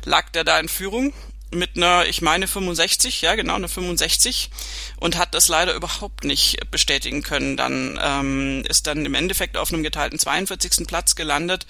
lag 0.05 0.31
der 0.31 0.45
da 0.45 0.59
in 0.59 0.69
Führung 0.69 1.13
mit 1.53 1.77
einer, 1.77 2.07
ich 2.07 2.23
meine 2.23 2.47
65, 2.47 3.23
ja 3.23 3.35
genau, 3.35 3.57
eine 3.57 3.69
65 3.69 4.51
und 4.97 5.19
hat 5.19 5.35
das 5.35 5.49
leider 5.49 5.75
überhaupt 5.75 6.25
nicht 6.25 6.71
bestätigen 6.71 7.23
können. 7.23 7.57
Dann 7.57 7.99
ähm, 8.01 8.65
ist 8.69 8.87
dann 8.87 9.05
im 9.05 9.15
Endeffekt 9.15 9.57
auf 9.57 9.73
einem 9.73 9.83
geteilten 9.83 10.19
42. 10.19 10.87
Platz 10.87 11.17
gelandet, 11.17 11.67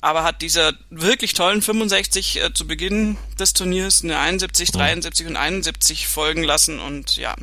aber 0.00 0.24
hat 0.24 0.42
dieser 0.42 0.72
wirklich 0.90 1.34
tollen 1.34 1.62
65 1.62 2.42
äh, 2.42 2.54
zu 2.54 2.66
Beginn 2.66 3.16
des 3.38 3.52
Turniers 3.52 4.02
eine 4.02 4.18
71, 4.18 4.72
73 4.72 5.26
und 5.26 5.36
71 5.36 6.08
folgen 6.08 6.42
lassen 6.42 6.78
und 6.78 7.16
ja, 7.16 7.34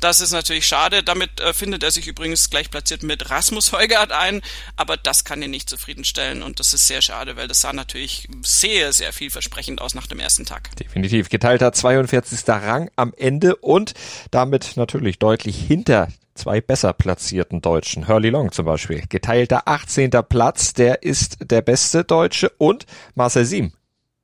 das 0.00 0.20
ist 0.20 0.32
natürlich 0.32 0.66
schade. 0.66 1.02
Damit 1.02 1.40
äh, 1.40 1.52
findet 1.54 1.82
er 1.82 1.90
sich 1.90 2.06
übrigens 2.06 2.50
gleich 2.50 2.70
platziert 2.70 3.02
mit 3.02 3.30
Rasmus 3.30 3.72
Heugart 3.72 4.12
ein, 4.12 4.42
aber 4.76 4.96
das 4.96 5.24
kann 5.24 5.42
ihn 5.42 5.50
nicht 5.50 5.68
zufriedenstellen 5.68 6.42
und 6.42 6.60
das 6.60 6.74
ist 6.74 6.86
sehr 6.86 7.02
schade, 7.02 7.36
weil 7.36 7.48
das 7.48 7.60
sah 7.60 7.72
natürlich 7.72 8.28
sehr, 8.42 8.92
sehr 8.92 9.12
vielversprechend 9.12 9.80
aus 9.80 9.94
nach 9.94 10.06
dem 10.06 10.20
ersten 10.20 10.44
Tag. 10.44 10.74
Definitiv 10.76 11.28
geteilter 11.28 11.72
42. 11.72 12.40
Rang 12.48 12.90
am 12.96 13.14
Ende 13.16 13.56
und 13.56 13.94
damit 14.30 14.76
natürlich 14.76 15.18
deutlich 15.18 15.56
hinter 15.56 16.08
zwei 16.34 16.60
besser 16.60 16.92
platzierten 16.92 17.60
Deutschen. 17.60 18.08
Hurley 18.08 18.30
Long 18.30 18.52
zum 18.52 18.66
Beispiel. 18.66 19.04
Geteilter 19.08 19.68
18. 19.68 20.10
Platz, 20.28 20.72
der 20.72 21.02
ist 21.02 21.38
der 21.40 21.62
beste 21.62 22.04
Deutsche 22.04 22.50
und 22.58 22.86
Marcel 23.14 23.44
Siem. 23.44 23.72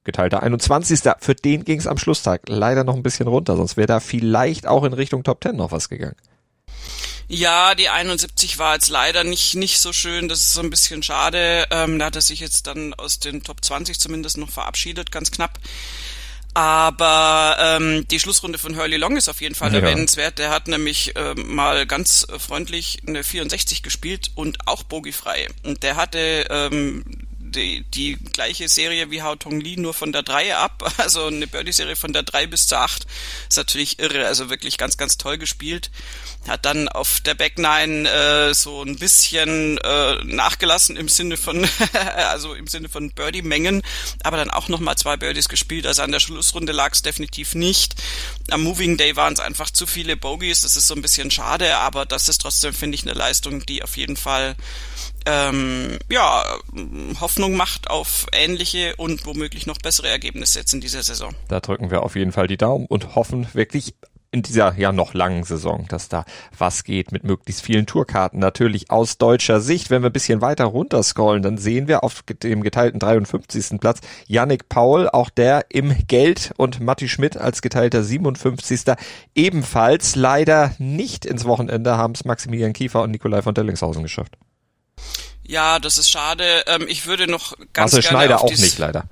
Geteilter 0.05 0.43
21. 0.43 1.01
Für 1.19 1.35
den 1.35 1.65
ging 1.65 1.79
es 1.79 1.87
am 1.87 1.99
Schlusstag 1.99 2.49
leider 2.49 2.85
noch 2.85 2.97
ein 2.97 3.03
bisschen 3.03 3.29
runter, 3.29 3.57
sonst 3.57 3.77
wäre 3.77 3.87
da 3.87 4.01
vielleicht 4.01 4.67
auch 4.67 4.85
in 4.85 4.95
Richtung 4.95 5.23
Top 5.23 5.43
10 5.43 5.57
noch 5.57 5.71
was 5.71 5.89
gegangen. 5.89 6.17
Ja, 7.31 7.75
die 7.75 7.91
71 7.91 8.59
war 8.59 8.73
jetzt 8.73 8.89
leider 8.89 9.23
nicht, 9.23 9.55
nicht 9.55 9.81
so 9.81 9.93
schön. 9.93 10.29
Das 10.29 10.41
ist 10.41 10.55
so 10.55 10.63
ein 10.63 10.71
bisschen 10.71 11.03
schade. 11.03 11.67
Ähm, 11.71 11.99
da 11.99 12.07
hat 12.07 12.17
er 12.17 12.23
sich 12.23 12.41
jetzt 12.41 12.67
dann 12.67 12.95
aus 12.95 13.19
den 13.19 13.43
Top 13.43 13.63
20 13.63 14.01
zumindest 14.01 14.39
noch 14.39 14.49
verabschiedet, 14.49 15.13
ganz 15.13 15.31
knapp. 15.31 15.59
Aber 16.55 17.57
ähm, 17.61 18.09
die 18.09 18.19
Schlussrunde 18.19 18.59
von 18.59 18.77
Hurley 18.77 18.97
Long 18.97 19.17
ist 19.17 19.29
auf 19.29 19.41
jeden 19.41 19.55
Fall 19.55 19.73
ja. 19.73 19.81
erwähnenswert. 19.81 20.39
Der 20.39 20.51
hat 20.51 20.67
nämlich 20.67 21.13
ähm, 21.17 21.55
mal 21.55 21.87
ganz 21.87 22.27
freundlich 22.39 22.99
eine 23.07 23.23
64 23.23 23.83
gespielt 23.83 24.33
und 24.35 24.67
auch 24.67 24.83
bogiefrei. 24.83 25.49
Und 25.65 25.83
der 25.83 25.97
hatte 25.97 26.47
ähm, 26.51 27.05
die, 27.51 27.85
die 27.95 28.17
gleiche 28.33 28.69
Serie 28.69 29.11
wie 29.11 29.23
Hao 29.23 29.37
Tong 29.37 29.61
Li, 29.61 29.77
nur 29.77 29.95
von 29.95 30.13
der 30.13 30.23
3 30.23 30.57
ab. 30.57 30.93
Also 30.99 31.27
eine 31.27 31.47
Birdie-Serie 31.47 31.97
von 31.97 32.13
der 32.13 32.23
3 32.23 32.47
bis 32.49 32.67
zur 32.67 32.81
8. 32.81 33.07
Ist 33.49 33.57
natürlich 33.57 33.99
irre, 33.99 34.27
also 34.27 34.51
wirklich 34.51 34.77
ganz, 34.77 34.97
ganz 34.97 35.17
toll 35.17 35.39
gespielt. 35.39 35.91
Hat 36.47 36.65
dann 36.65 36.89
auf 36.89 37.21
der 37.21 37.35
Back 37.35 37.59
9 37.59 38.07
äh, 38.07 38.55
so 38.55 38.83
ein 38.83 38.97
bisschen 38.97 39.79
äh, 39.79 40.25
nachgelassen 40.25 40.97
im 40.97 41.09
Sinne 41.09 41.37
von, 41.37 41.69
also 42.17 42.55
im 42.55 42.67
Sinne 42.67 42.89
von 42.89 43.11
Birdie-Mengen, 43.11 43.83
aber 44.23 44.37
dann 44.37 44.51
auch 44.51 44.69
nochmal 44.69 44.97
zwei 44.97 45.17
Birdies 45.17 45.49
gespielt. 45.49 45.87
Also 45.87 46.03
an 46.03 46.13
der 46.13 46.21
Schlussrunde 46.21 46.73
lag 46.73 46.93
es 46.93 47.03
definitiv 47.03 47.55
nicht. 47.55 47.95
Am 48.51 48.63
Moving 48.63 48.97
Day 48.97 49.17
waren 49.17 49.35
es 49.35 49.41
einfach 49.41 49.71
zu 49.71 49.87
viele 49.87 50.17
Bogies. 50.17 50.63
Das 50.63 50.77
ist 50.77 50.89
so 50.89 50.95
ein 50.95 51.03
bisschen 51.03 51.31
schade, 51.31 51.77
aber 51.77 52.07
das 52.07 52.29
ist 52.29 52.41
trotzdem, 52.41 52.75
finde 52.75 52.97
ich, 52.97 53.03
eine 53.03 53.15
Leistung, 53.15 53.65
die 53.65 53.83
auf 53.83 53.97
jeden 53.97 54.17
Fall 54.17 54.57
ähm, 55.29 55.99
ja, 56.09 56.43
Hoffnung 57.21 57.55
macht 57.55 57.91
auf 57.91 58.27
ähnliche 58.33 58.97
und 58.97 59.27
womöglich 59.27 59.67
noch 59.67 59.79
bessere 59.79 60.09
Ergebnisse 60.09 60.61
jetzt 60.61 60.73
in 60.73 60.81
dieser 60.81 61.03
Saison. 61.03 61.35
Da 61.49 61.61
drücken 61.61 61.91
wir 61.91 62.03
auf 62.03 62.17
jeden 62.17 62.33
Fall 62.33 62.47
die 62.47 62.57
Daumen 62.57 62.87
und 62.87 63.15
hoffen 63.15 63.47
wirklich 63.53 63.95
in 64.31 64.43
dieser 64.43 64.75
ja 64.77 64.93
noch 64.93 65.15
langen 65.15 65.45
Saison, 65.45 65.87
dass 65.89 66.09
da 66.09 66.25
was 66.57 66.85
geht 66.85 67.13
mit 67.13 67.25
möglichst 67.25 67.63
vielen 67.63 67.87
Tourkarten. 67.87 68.39
Natürlich 68.39 68.91
aus 68.91 69.19
deutscher 69.19 69.61
Sicht, 69.61 69.91
wenn 69.91 70.03
wir 70.03 70.11
ein 70.11 70.13
bisschen 70.13 70.41
weiter 70.41 70.67
runter 70.67 71.03
scrollen, 71.03 71.43
dann 71.43 71.59
sehen 71.59 71.89
wir 71.89 72.05
auf 72.05 72.23
dem 72.23 72.63
geteilten 72.63 73.01
53. 73.01 73.81
Platz 73.81 74.01
Yannick 74.27 74.69
Paul, 74.69 75.09
auch 75.09 75.31
der 75.31 75.67
im 75.71 75.95
Geld 76.07 76.53
und 76.57 76.81
Matti 76.81 77.09
Schmidt 77.09 77.37
als 77.37 77.63
geteilter 77.63 78.03
57. 78.03 78.95
ebenfalls 79.35 80.15
leider 80.15 80.73
nicht 80.79 81.25
ins 81.25 81.45
Wochenende 81.45 81.97
haben 81.97 82.15
es 82.15 82.25
Maximilian 82.25 82.73
Kiefer 82.75 83.03
und 83.03 83.11
Nikolai 83.11 83.43
von 83.43 83.55
Dellingshausen 83.55 84.03
geschafft. 84.03 84.37
Ja, 85.45 85.79
das 85.79 85.97
ist 85.99 86.11
schade. 86.11 86.65
Ähm, 86.67 86.87
ich 86.89 87.07
würde 87.07 87.27
noch 87.27 87.55
ganz 87.73 87.93
Marcel 87.93 88.03
gerne 88.03 88.19
Schneider 88.19 88.41
auch 88.43 88.51
nicht 88.51 88.79
leider. 88.79 89.05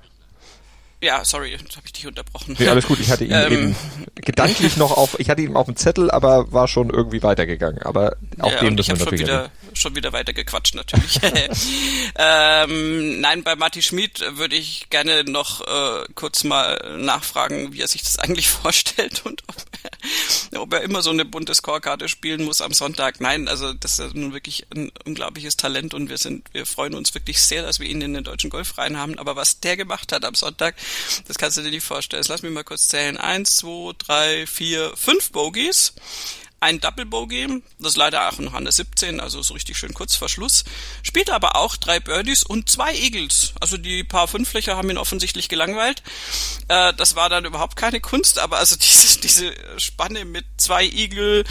Ja, 0.99 1.23
sorry, 1.23 1.51
jetzt 1.51 1.75
habe 1.75 1.85
ich 1.85 1.93
dich 1.93 2.07
unterbrochen. 2.07 2.55
Nee, 2.57 2.67
alles 2.67 2.87
gut, 2.87 2.99
ich 2.99 3.11
hatte 3.11 3.23
ihn 3.25 3.31
Ähm. 3.31 3.53
eben 3.53 3.75
gedanklich 4.15 4.77
noch 4.77 4.97
auf, 4.97 5.19
ich 5.19 5.29
hatte 5.29 5.41
ihn 5.41 5.55
auf 5.55 5.67
dem 5.67 5.75
Zettel, 5.75 6.09
aber 6.09 6.51
war 6.51 6.67
schon 6.67 6.89
irgendwie 6.89 7.21
weitergegangen. 7.21 7.83
Aber 7.83 8.17
auch 8.39 8.51
ja, 8.51 8.59
den 8.59 8.69
und 8.69 8.79
ich 8.79 8.87
müssen 8.87 8.99
wir 8.99 9.05
habe 9.05 9.17
schon 9.17 9.19
wieder, 9.19 9.51
schon 9.73 9.95
wieder 9.95 10.11
weiter 10.11 10.33
gequatscht 10.33 10.73
natürlich. 10.73 11.19
ähm, 12.15 13.21
nein, 13.21 13.43
bei 13.43 13.55
Matti 13.55 13.83
Schmid 13.83 14.23
würde 14.37 14.55
ich 14.55 14.89
gerne 14.89 15.23
noch 15.23 15.61
äh, 15.61 16.05
kurz 16.15 16.43
mal 16.43 16.97
nachfragen, 16.97 17.73
wie 17.73 17.81
er 17.81 17.87
sich 17.87 18.01
das 18.01 18.17
eigentlich 18.17 18.49
vorstellt 18.49 19.23
und 19.23 19.43
ob 19.47 19.55
er, 19.83 20.61
ob 20.61 20.73
er 20.73 20.81
immer 20.81 21.03
so 21.03 21.11
eine 21.11 21.25
bunte 21.25 21.53
Scorekarte 21.53 22.09
spielen 22.09 22.43
muss 22.43 22.59
am 22.59 22.73
Sonntag. 22.73 23.21
Nein, 23.21 23.47
also 23.47 23.71
das 23.73 23.99
ist 23.99 24.15
nun 24.15 24.33
wirklich 24.33 24.65
ein 24.75 24.91
unglaubliches 25.05 25.57
Talent 25.57 25.93
und 25.93 26.09
wir 26.09 26.17
sind, 26.17 26.49
wir 26.53 26.65
freuen 26.65 26.95
uns 26.95 27.13
wirklich 27.13 27.39
sehr, 27.39 27.61
dass 27.61 27.79
wir 27.79 27.87
ihn 27.87 28.01
in 28.01 28.15
den 28.15 28.23
deutschen 28.23 28.49
Golfverein 28.49 28.97
haben. 28.97 29.19
Aber 29.19 29.35
was 29.35 29.59
der 29.59 29.77
gemacht 29.77 30.11
hat 30.11 30.25
am 30.25 30.33
Sonntag, 30.33 30.75
das 31.27 31.37
kannst 31.37 31.57
du 31.57 31.61
dir 31.61 31.71
nicht 31.71 31.83
vorstellen. 31.83 32.21
Jetzt 32.21 32.29
lass 32.29 32.41
mich 32.41 32.51
mal 32.51 32.63
kurz 32.63 32.87
zählen. 32.87 33.17
Eins, 33.17 33.57
zwei, 33.57 33.93
drei, 33.97 34.47
vier, 34.47 34.93
fünf 34.95 35.31
Bogies 35.31 35.93
ein 36.59 36.79
Double 36.79 37.05
Bogey, 37.05 37.61
das 37.79 37.93
ist 37.93 37.97
leider 37.97 38.27
auch 38.27 38.39
noch 38.39 38.53
an 38.53 38.63
der 38.63 38.71
17, 38.71 39.19
also 39.19 39.41
so 39.41 39.53
richtig 39.53 39.77
schön 39.77 39.93
kurz 39.93 40.15
vor 40.15 40.27
Schluss. 40.27 40.63
Spielt 41.03 41.29
aber 41.29 41.55
auch 41.55 41.75
drei 41.75 41.99
Birdies 41.99 42.43
und 42.43 42.69
zwei 42.69 42.95
Eagles. 42.95 43.53
Also 43.59 43.77
die 43.77 44.03
paar 44.03 44.27
Fünflöcher 44.27 44.75
haben 44.75 44.89
ihn 44.89 44.97
offensichtlich 44.97 45.49
gelangweilt. 45.49 46.01
Äh, 46.67 46.93
das 46.95 47.15
war 47.15 47.29
dann 47.29 47.45
überhaupt 47.45 47.75
keine 47.75 48.01
Kunst, 48.01 48.39
aber 48.39 48.57
also 48.57 48.75
diese, 48.81 49.19
diese 49.19 49.53
Spanne 49.77 50.25
mit 50.25 50.45
zwei 50.57 50.85
Eagle, 50.85 51.43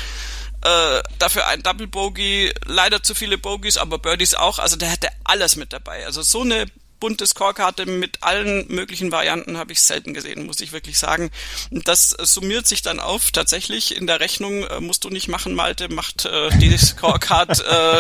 äh, 0.62 1.02
dafür 1.18 1.46
ein 1.46 1.62
Double 1.62 1.86
Bogey, 1.86 2.52
leider 2.64 3.02
zu 3.02 3.14
viele 3.14 3.38
Bogies, 3.38 3.76
aber 3.76 3.98
Birdies 3.98 4.34
auch. 4.34 4.58
Also 4.58 4.74
der 4.74 4.90
hatte 4.90 5.08
alles 5.22 5.54
mit 5.54 5.72
dabei. 5.72 6.04
Also 6.04 6.22
so 6.22 6.42
eine 6.42 6.66
bunte 7.00 7.26
Scorekarte 7.26 7.86
mit 7.86 8.22
allen 8.22 8.66
möglichen 8.68 9.12
Varianten 9.12 9.58
habe 9.58 9.72
ich 9.72 9.82
selten 9.82 10.14
gesehen, 10.14 10.46
muss 10.46 10.60
ich 10.60 10.72
wirklich 10.72 10.98
sagen. 10.98 11.30
Und 11.70 11.88
das 11.88 12.10
summiert 12.10 12.66
sich 12.66 12.82
dann 12.82 13.00
auf. 13.00 13.30
Tatsächlich 13.30 13.96
in 13.96 14.06
der 14.06 14.20
Rechnung 14.20 14.64
äh, 14.64 14.80
musst 14.80 15.04
du 15.04 15.10
nicht 15.10 15.28
machen, 15.28 15.54
Malte, 15.54 15.88
macht 15.88 16.24
äh, 16.24 16.50
die 16.58 16.76
Scorecard 16.78 17.60
äh, 17.60 17.98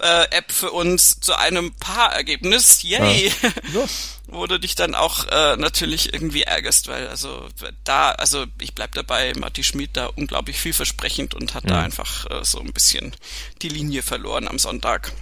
äh, 0.00 0.24
App 0.30 0.50
für 0.52 0.70
uns 0.72 1.20
zu 1.20 1.34
einem 1.38 1.72
Paarergebnis. 1.74 2.82
Yay! 2.82 3.32
Ja. 3.72 3.84
Wo 4.26 4.46
du 4.46 4.58
dich 4.58 4.74
dann 4.74 4.94
auch 4.94 5.26
äh, 5.28 5.56
natürlich 5.56 6.12
irgendwie 6.12 6.42
ärgerst, 6.42 6.88
weil 6.88 7.06
also 7.08 7.46
da, 7.84 8.10
also 8.12 8.46
ich 8.60 8.74
bleib 8.74 8.92
dabei, 8.92 9.32
Matti 9.36 9.62
Schmid 9.62 9.90
da 9.92 10.06
unglaublich 10.06 10.58
vielversprechend 10.58 11.34
und 11.34 11.54
hat 11.54 11.64
da 11.70 11.74
Mhm. 11.78 11.84
einfach 11.84 12.26
äh, 12.30 12.44
so 12.44 12.58
ein 12.58 12.72
bisschen 12.72 13.14
die 13.62 13.68
Linie 13.68 14.02
verloren 14.02 14.48
am 14.48 14.58
Sonntag. 14.58 15.12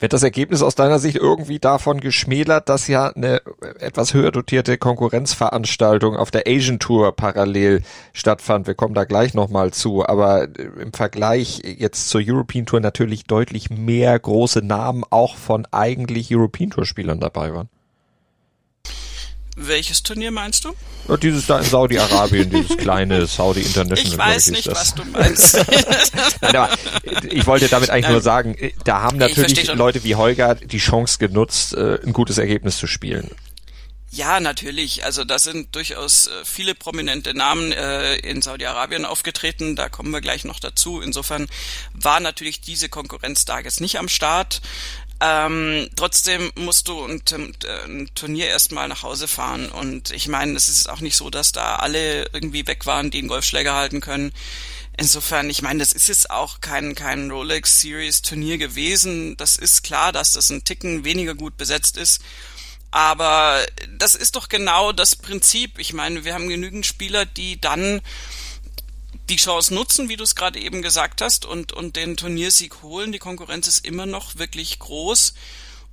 Wird 0.00 0.12
das 0.12 0.24
Ergebnis 0.24 0.62
aus 0.62 0.74
deiner 0.74 0.98
Sicht 0.98 1.16
irgendwie 1.16 1.60
davon 1.60 2.00
geschmälert, 2.00 2.68
dass 2.68 2.88
ja 2.88 3.08
eine 3.08 3.40
etwas 3.78 4.12
höher 4.12 4.32
dotierte 4.32 4.76
Konkurrenzveranstaltung 4.76 6.16
auf 6.16 6.32
der 6.32 6.44
Asian 6.46 6.80
Tour 6.80 7.14
parallel 7.14 7.82
stattfand? 8.12 8.66
Wir 8.66 8.74
kommen 8.74 8.94
da 8.94 9.04
gleich 9.04 9.34
nochmal 9.34 9.72
zu, 9.72 10.04
aber 10.04 10.44
äh, 10.44 10.62
im 10.80 10.92
Vergleich 10.92 11.62
jetzt 11.64 12.08
zur 12.08 12.20
European 12.24 12.66
Tour 12.66 12.80
natürlich 12.80 13.24
deutlich 13.24 13.70
mehr 13.70 14.18
große 14.18 14.62
Namen 14.62 15.04
auch 15.10 15.36
von 15.36 15.66
eigentlich 15.70 16.34
European 16.34 16.70
Tour 16.70 16.86
Spielern 16.86 17.20
dabei 17.20 17.54
waren. 17.54 17.68
Welches 19.56 20.02
Turnier 20.02 20.30
meinst 20.30 20.64
du? 20.64 20.74
Und 21.06 21.22
dieses 21.22 21.46
da 21.46 21.58
in 21.58 21.64
Saudi-Arabien, 21.64 22.50
dieses 22.50 22.76
kleine 22.78 23.26
Saudi 23.26 23.60
International. 23.60 24.12
Ich 24.12 24.18
weiß 24.18 24.48
ist 24.48 24.50
nicht, 24.50 24.66
das. 24.66 24.78
was 24.78 24.94
du 24.94 25.04
meinst. 25.04 25.54
Nein, 26.40 26.56
aber 26.56 26.70
ich 27.30 27.46
wollte 27.46 27.68
damit 27.68 27.90
eigentlich 27.90 28.10
nur 28.10 28.20
sagen, 28.20 28.54
äh, 28.54 28.72
da 28.84 29.02
haben 29.02 29.20
Ich 29.20 29.36
natürlich. 29.36 29.72
Leute 29.74 30.02
wie 30.04 30.16
Holger 30.16 30.56
die 30.56 30.78
Chance 30.78 31.18
genutzt, 31.18 31.74
äh, 31.74 32.00
ein 32.04 32.12
gutes 32.12 32.38
Ergebnis 32.38 32.78
zu 32.78 32.86
spielen. 32.86 33.30
Ja, 34.14 34.38
natürlich. 34.38 35.04
Also 35.04 35.24
da 35.24 35.40
sind 35.40 35.74
durchaus 35.74 36.28
äh, 36.28 36.30
viele 36.44 36.76
prominente 36.76 37.34
Namen 37.34 37.72
äh, 37.72 38.14
in 38.16 38.42
Saudi-Arabien 38.42 39.04
aufgetreten. 39.04 39.74
Da 39.74 39.88
kommen 39.88 40.12
wir 40.12 40.20
gleich 40.20 40.44
noch 40.44 40.60
dazu. 40.60 41.00
Insofern 41.00 41.48
war 41.94 42.20
natürlich 42.20 42.60
diese 42.60 42.88
Konkurrenz 42.88 43.44
da 43.44 43.58
jetzt 43.58 43.80
nicht 43.80 43.98
am 43.98 44.08
Start. 44.08 44.62
Ähm, 45.26 45.88
trotzdem 45.96 46.52
musst 46.54 46.88
du 46.88 47.02
ein, 47.02 47.22
äh, 47.32 47.84
ein 47.86 48.10
Turnier 48.14 48.48
erstmal 48.48 48.88
nach 48.88 49.02
Hause 49.02 49.26
fahren. 49.26 49.70
Und 49.70 50.10
ich 50.10 50.28
meine, 50.28 50.54
es 50.54 50.68
ist 50.68 50.90
auch 50.90 51.00
nicht 51.00 51.16
so, 51.16 51.30
dass 51.30 51.52
da 51.52 51.76
alle 51.76 52.28
irgendwie 52.34 52.66
weg 52.66 52.84
waren, 52.84 53.10
die 53.10 53.20
einen 53.20 53.28
Golfschläger 53.28 53.74
halten 53.74 54.02
können. 54.02 54.32
Insofern, 54.98 55.48
ich 55.48 55.62
meine, 55.62 55.78
das 55.78 55.94
ist 55.94 56.08
jetzt 56.08 56.28
auch 56.30 56.60
kein, 56.60 56.94
kein 56.94 57.30
Rolex 57.30 57.80
Series 57.80 58.20
Turnier 58.20 58.58
gewesen. 58.58 59.34
Das 59.38 59.56
ist 59.56 59.82
klar, 59.82 60.12
dass 60.12 60.34
das 60.34 60.50
ein 60.50 60.64
Ticken 60.64 61.04
weniger 61.06 61.34
gut 61.34 61.56
besetzt 61.56 61.96
ist. 61.96 62.20
Aber 62.90 63.64
das 63.96 64.14
ist 64.14 64.36
doch 64.36 64.50
genau 64.50 64.92
das 64.92 65.16
Prinzip. 65.16 65.78
Ich 65.78 65.94
meine, 65.94 66.24
wir 66.26 66.34
haben 66.34 66.48
genügend 66.48 66.84
Spieler, 66.84 67.24
die 67.24 67.58
dann 67.60 68.02
die 69.28 69.36
Chance 69.36 69.74
nutzen, 69.74 70.08
wie 70.08 70.16
du 70.16 70.24
es 70.24 70.34
gerade 70.34 70.58
eben 70.58 70.82
gesagt 70.82 71.20
hast, 71.22 71.46
und, 71.46 71.72
und 71.72 71.96
den 71.96 72.16
Turniersieg 72.16 72.82
holen. 72.82 73.12
Die 73.12 73.18
Konkurrenz 73.18 73.66
ist 73.66 73.86
immer 73.86 74.06
noch 74.06 74.36
wirklich 74.36 74.78
groß. 74.78 75.34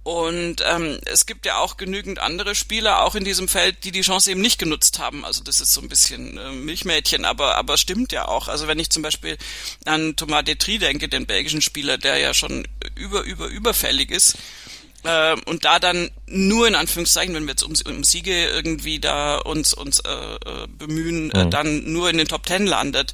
Und 0.04 0.64
ähm, 0.66 1.00
es 1.06 1.28
gibt 1.28 1.46
ja 1.46 1.58
auch 1.58 1.78
genügend 1.78 2.18
andere 2.18 2.56
Spieler, 2.56 3.04
auch 3.04 3.14
in 3.14 3.24
diesem 3.24 3.48
Feld, 3.48 3.84
die 3.84 3.92
die 3.92 4.02
Chance 4.02 4.32
eben 4.32 4.42
nicht 4.42 4.58
genutzt 4.58 4.98
haben. 4.98 5.24
Also 5.24 5.44
das 5.44 5.62
ist 5.62 5.74
so 5.74 5.82
ein 5.82 5.90
bisschen 5.90 6.40
äh, 6.40 6.52
Milchmädchen, 6.52 7.24
aber 7.24 7.56
aber 7.56 7.78
stimmt 7.78 8.12
ja 8.12 8.28
auch. 8.28 8.48
Also 8.48 8.68
wenn 8.68 8.80
ich 8.80 8.90
zum 8.90 9.04
Beispiel 9.04 9.38
an 9.86 10.16
Thomas 10.16 10.44
Detri 10.44 10.80
denke, 10.80 11.08
den 11.08 11.28
belgischen 11.28 11.62
Spieler, 11.62 12.00
der 12.00 12.18
ja 12.18 12.34
schon 12.34 12.68
über 12.96 13.22
über 13.22 13.46
überfällig 13.48 14.10
ist, 14.10 14.38
äh, 15.04 15.36
und 15.46 15.66
da 15.66 15.80
dann 15.80 16.10
nur 16.28 16.68
in 16.68 16.76
Anführungszeichen, 16.76 17.34
wenn 17.34 17.44
wir 17.44 17.52
jetzt 17.52 17.64
um, 17.64 17.74
um 17.88 18.04
Siege 18.04 18.46
irgendwie 18.50 19.00
da 19.00 19.38
uns 19.38 19.74
uns 19.74 20.00
äh, 20.00 20.10
äh, 20.10 20.68
bemühen, 20.68 21.32
äh, 21.32 21.46
Mhm. 21.46 21.50
dann 21.52 21.92
nur 21.92 22.10
in 22.10 22.18
den 22.18 22.28
Top 22.28 22.46
Ten 22.46 22.66
landet. 22.68 23.14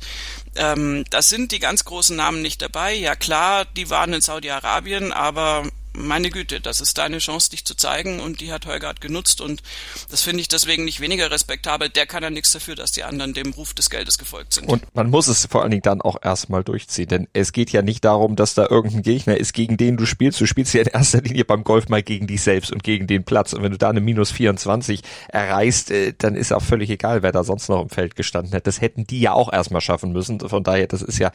Ähm, 0.56 1.06
da 1.10 1.22
sind 1.22 1.51
die 1.51 1.60
ganz 1.60 1.86
großen 1.86 2.15
Namen 2.15 2.41
nicht 2.41 2.62
dabei. 2.62 2.94
Ja 2.94 3.15
klar, 3.15 3.65
die 3.65 3.89
waren 3.89 4.13
in 4.13 4.22
Saudi-Arabien, 4.22 5.12
aber 5.13 5.67
meine 5.98 6.30
Güte, 6.30 6.62
das 6.62 6.80
ist 6.82 6.98
deine 6.98 7.18
Chance, 7.18 7.50
dich 7.50 7.66
zu 7.66 7.75
zeigen 7.75 8.20
und 8.20 8.39
die 8.39 8.51
hat 8.51 8.66
Holgard 8.66 9.01
genutzt 9.01 9.42
und 9.42 9.62
das 10.10 10.22
finde 10.22 10.42
ich 10.42 10.48
deswegen 10.48 10.86
nicht 10.86 11.00
weniger 11.00 11.32
respektabel. 11.32 11.89
Der 11.89 12.06
kann 12.06 12.24
ja 12.24 12.30
nichts 12.30 12.51
dafür, 12.51 12.75
dass 12.75 12.92
die 12.92 13.04
anderen 13.04 13.34
dem 13.34 13.51
Ruf 13.54 13.74
des 13.74 13.89
Geldes 13.89 14.18
gefolgt 14.18 14.54
sind. 14.54 14.70
Und 14.70 14.84
man 14.96 15.10
muss 15.10 15.27
es 15.27 15.46
vor 15.48 15.62
allen 15.62 15.72
Dingen 15.72 15.82
dann 15.82 16.01
auch 16.01 16.18
erstmal 16.22 16.63
durchziehen, 16.63 17.08
denn 17.08 17.27
es 17.34 17.51
geht 17.51 17.72
ja 17.72 17.82
nicht 17.82 18.06
darum, 18.06 18.36
dass 18.36 18.54
da 18.54 18.68
irgendein 18.70 19.01
Gegner 19.01 19.38
ist, 19.38 19.54
gegen 19.54 19.77
den 19.77 19.98
du 19.98 20.06
spielst. 20.06 20.39
Du 20.39 20.46
spielst 20.46 20.74
ja 20.74 20.82
in 20.82 20.88
erster 20.88 21.22
Linie 21.22 21.46
beim 21.46 21.63
Golf 21.63 21.89
mal 21.89 22.04
gegen 22.04 22.27
dich 22.27 22.42
selbst 22.42 22.72
und 22.72 22.84
gegen 22.84 23.08
den 23.08 23.24
Platz. 23.24 23.54
Und 23.54 23.63
wenn 23.63 23.72
du 23.72 23.77
da 23.77 23.89
eine 23.89 24.01
minus 24.01 24.32
24 24.32 25.01
erreichst, 25.30 25.92
äh, 25.92 26.13
dann 26.18 26.36
ist 26.36 26.54
auch 26.54 26.62
völlig 26.63 26.89
egal, 26.89 27.24
wer 27.24 27.32
da 27.32 27.44
sonst 27.44 27.70
noch 27.70 27.82
im 27.82 27.89
Feld 27.89 28.16
gestanden 28.16 28.54
hat. 28.54 28.68
Das 28.68 28.82
hätten 28.82 29.08
die 29.08 29.20
ja 29.20 29.34
auch 29.34 29.51
erstmal 29.51 29.82
schaffen 29.82 30.12
müssen. 30.12 30.39
Von 30.39 30.63
daher, 30.63 30.88
das 30.88 31.01
ist 31.01 31.20
ja 31.20 31.32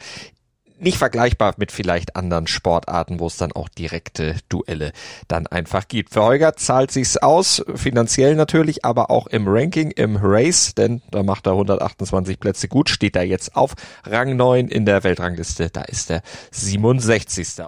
nicht 0.79 0.97
vergleichbar 0.97 1.53
mit 1.57 1.71
vielleicht 1.71 2.15
anderen 2.15 2.47
Sportarten, 2.47 3.19
wo 3.19 3.27
es 3.27 3.37
dann 3.37 3.51
auch 3.51 3.69
direkte 3.69 4.35
Duelle 4.49 4.91
dann 5.27 5.47
einfach 5.47 5.87
gibt. 5.87 6.13
Für 6.13 6.23
Holger 6.23 6.55
zahlt 6.55 6.91
sich's 6.91 7.17
aus, 7.17 7.63
finanziell 7.75 8.35
natürlich, 8.35 8.85
aber 8.85 9.09
auch 9.09 9.27
im 9.27 9.47
Ranking, 9.47 9.91
im 9.91 10.17
Race, 10.21 10.73
denn 10.75 11.01
da 11.11 11.23
macht 11.23 11.47
er 11.47 11.53
128 11.53 12.39
Plätze 12.39 12.67
gut, 12.67 12.89
steht 12.89 13.15
er 13.15 13.23
jetzt 13.23 13.55
auf 13.55 13.73
Rang 14.05 14.35
9 14.35 14.67
in 14.67 14.85
der 14.85 15.03
Weltrangliste, 15.03 15.69
da 15.69 15.81
ist 15.81 16.11
er 16.11 16.21
67. 16.51 17.63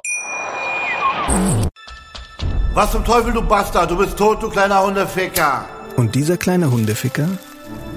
Was 2.74 2.92
zum 2.92 3.06
Teufel, 3.06 3.34
du 3.34 3.42
Bastard? 3.42 3.90
Du 3.90 3.98
bist 3.98 4.18
tot, 4.18 4.44
du 4.44 4.50
kleiner 4.50 4.86
Hundeficker. 4.86 5.66
Und 5.96 6.14
dieser 6.14 6.38
kleine 6.38 6.70
Hundeficker, 6.72 7.30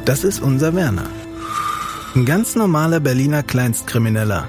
das 0.05 0.23
ist 0.23 0.41
unser 0.41 0.75
Werner. 0.75 1.07
Ein 2.15 2.25
ganz 2.25 2.55
normaler 2.55 3.01
Berliner 3.01 3.43
Kleinstkrimineller, 3.43 4.49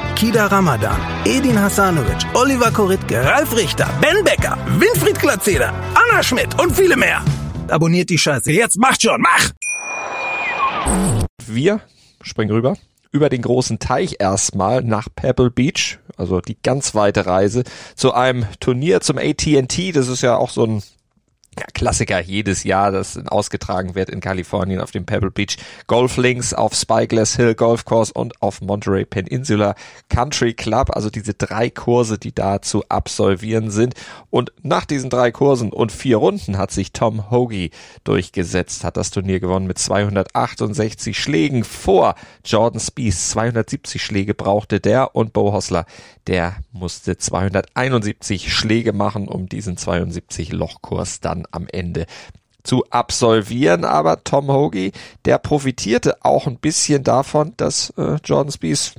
Kida 0.21 0.45
Ramadan, 0.45 1.01
Edin 1.25 1.59
Hasanovic, 1.59 2.27
Oliver 2.35 2.69
Koritke, 2.69 3.25
Ralf 3.25 3.57
Richter, 3.57 3.89
Ben 4.01 4.23
Becker, 4.23 4.55
Winfried 4.77 5.19
Glatzeder, 5.19 5.73
Anna 5.95 6.21
Schmidt 6.21 6.61
und 6.61 6.75
viele 6.75 6.95
mehr. 6.95 7.25
Abonniert 7.67 8.11
die 8.11 8.19
Scheiße. 8.19 8.51
Jetzt 8.51 8.77
macht 8.77 9.01
schon, 9.01 9.19
mach! 9.19 9.49
Wir 11.47 11.81
springen 12.21 12.51
rüber 12.51 12.77
über 13.11 13.29
den 13.29 13.41
großen 13.41 13.79
Teich 13.79 14.17
erstmal 14.19 14.83
nach 14.83 15.07
Pebble 15.15 15.49
Beach, 15.49 15.97
also 16.17 16.39
die 16.39 16.61
ganz 16.61 16.93
weite 16.93 17.25
Reise 17.25 17.63
zu 17.95 18.13
einem 18.13 18.45
Turnier 18.59 19.01
zum 19.01 19.17
AT&T. 19.17 19.91
Das 19.91 20.07
ist 20.07 20.21
ja 20.21 20.37
auch 20.37 20.51
so 20.51 20.65
ein 20.65 20.83
ja, 21.59 21.65
Klassiker 21.73 22.21
jedes 22.21 22.63
Jahr, 22.63 22.91
das 22.91 23.17
ausgetragen 23.27 23.93
wird 23.93 24.09
in 24.09 24.21
Kalifornien 24.21 24.79
auf 24.79 24.91
dem 24.91 25.05
Pebble 25.05 25.31
Beach 25.31 25.57
Golf 25.85 26.15
Links, 26.15 26.53
auf 26.53 26.73
Spyglass 26.73 27.35
Hill 27.35 27.55
Golf 27.55 27.83
Course 27.83 28.13
und 28.13 28.41
auf 28.41 28.61
Monterey 28.61 29.03
Peninsula 29.03 29.75
Country 30.07 30.53
Club. 30.53 30.95
Also 30.95 31.09
diese 31.09 31.33
drei 31.33 31.69
Kurse, 31.69 32.17
die 32.17 32.33
da 32.33 32.61
zu 32.61 32.85
absolvieren 32.87 33.69
sind. 33.69 33.95
Und 34.29 34.53
nach 34.61 34.85
diesen 34.85 35.09
drei 35.09 35.31
Kursen 35.31 35.73
und 35.73 35.91
vier 35.91 36.17
Runden 36.17 36.57
hat 36.57 36.71
sich 36.71 36.93
Tom 36.93 37.29
Hoagie 37.29 37.71
durchgesetzt, 38.05 38.85
hat 38.85 38.95
das 38.95 39.11
Turnier 39.11 39.41
gewonnen 39.41 39.67
mit 39.67 39.77
268 39.77 41.19
Schlägen 41.19 41.65
vor 41.65 42.15
Jordan 42.45 42.79
Spieth. 42.79 43.11
270 43.11 44.01
Schläge 44.01 44.33
brauchte 44.33 44.79
der 44.79 45.15
und 45.17 45.33
Bo 45.33 45.51
Hossler, 45.51 45.85
der 46.27 46.57
musste 46.71 47.17
271 47.17 48.53
Schläge 48.53 48.93
machen, 48.93 49.27
um 49.27 49.49
diesen 49.49 49.75
72 49.75 50.53
Lochkurs 50.53 51.19
dann 51.19 51.40
am 51.51 51.67
Ende 51.71 52.05
zu 52.63 52.85
absolvieren. 52.89 53.85
Aber 53.85 54.23
Tom 54.23 54.49
Hoagie, 54.49 54.91
der 55.25 55.37
profitierte 55.37 56.23
auch 56.23 56.47
ein 56.47 56.57
bisschen 56.57 57.03
davon, 57.03 57.53
dass 57.57 57.91
äh, 57.97 58.17
Jordan 58.23 58.51
Spieth 58.51 58.95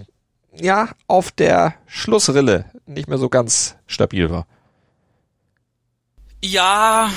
ja 0.54 0.90
auf 1.06 1.30
der 1.30 1.74
Schlussrille 1.86 2.66
nicht 2.86 3.08
mehr 3.08 3.18
so 3.18 3.28
ganz 3.28 3.76
stabil 3.86 4.30
war. 4.30 4.46
Ja, 6.44 7.10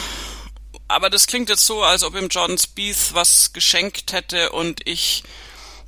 aber 0.88 1.10
das 1.10 1.26
klingt 1.26 1.50
jetzt 1.50 1.66
so, 1.66 1.82
als 1.82 2.04
ob 2.04 2.16
ihm 2.16 2.28
Jordan 2.28 2.58
Spieth 2.58 3.14
was 3.14 3.54
geschenkt 3.54 4.14
hätte 4.14 4.52
und 4.52 4.88
ich 4.88 5.24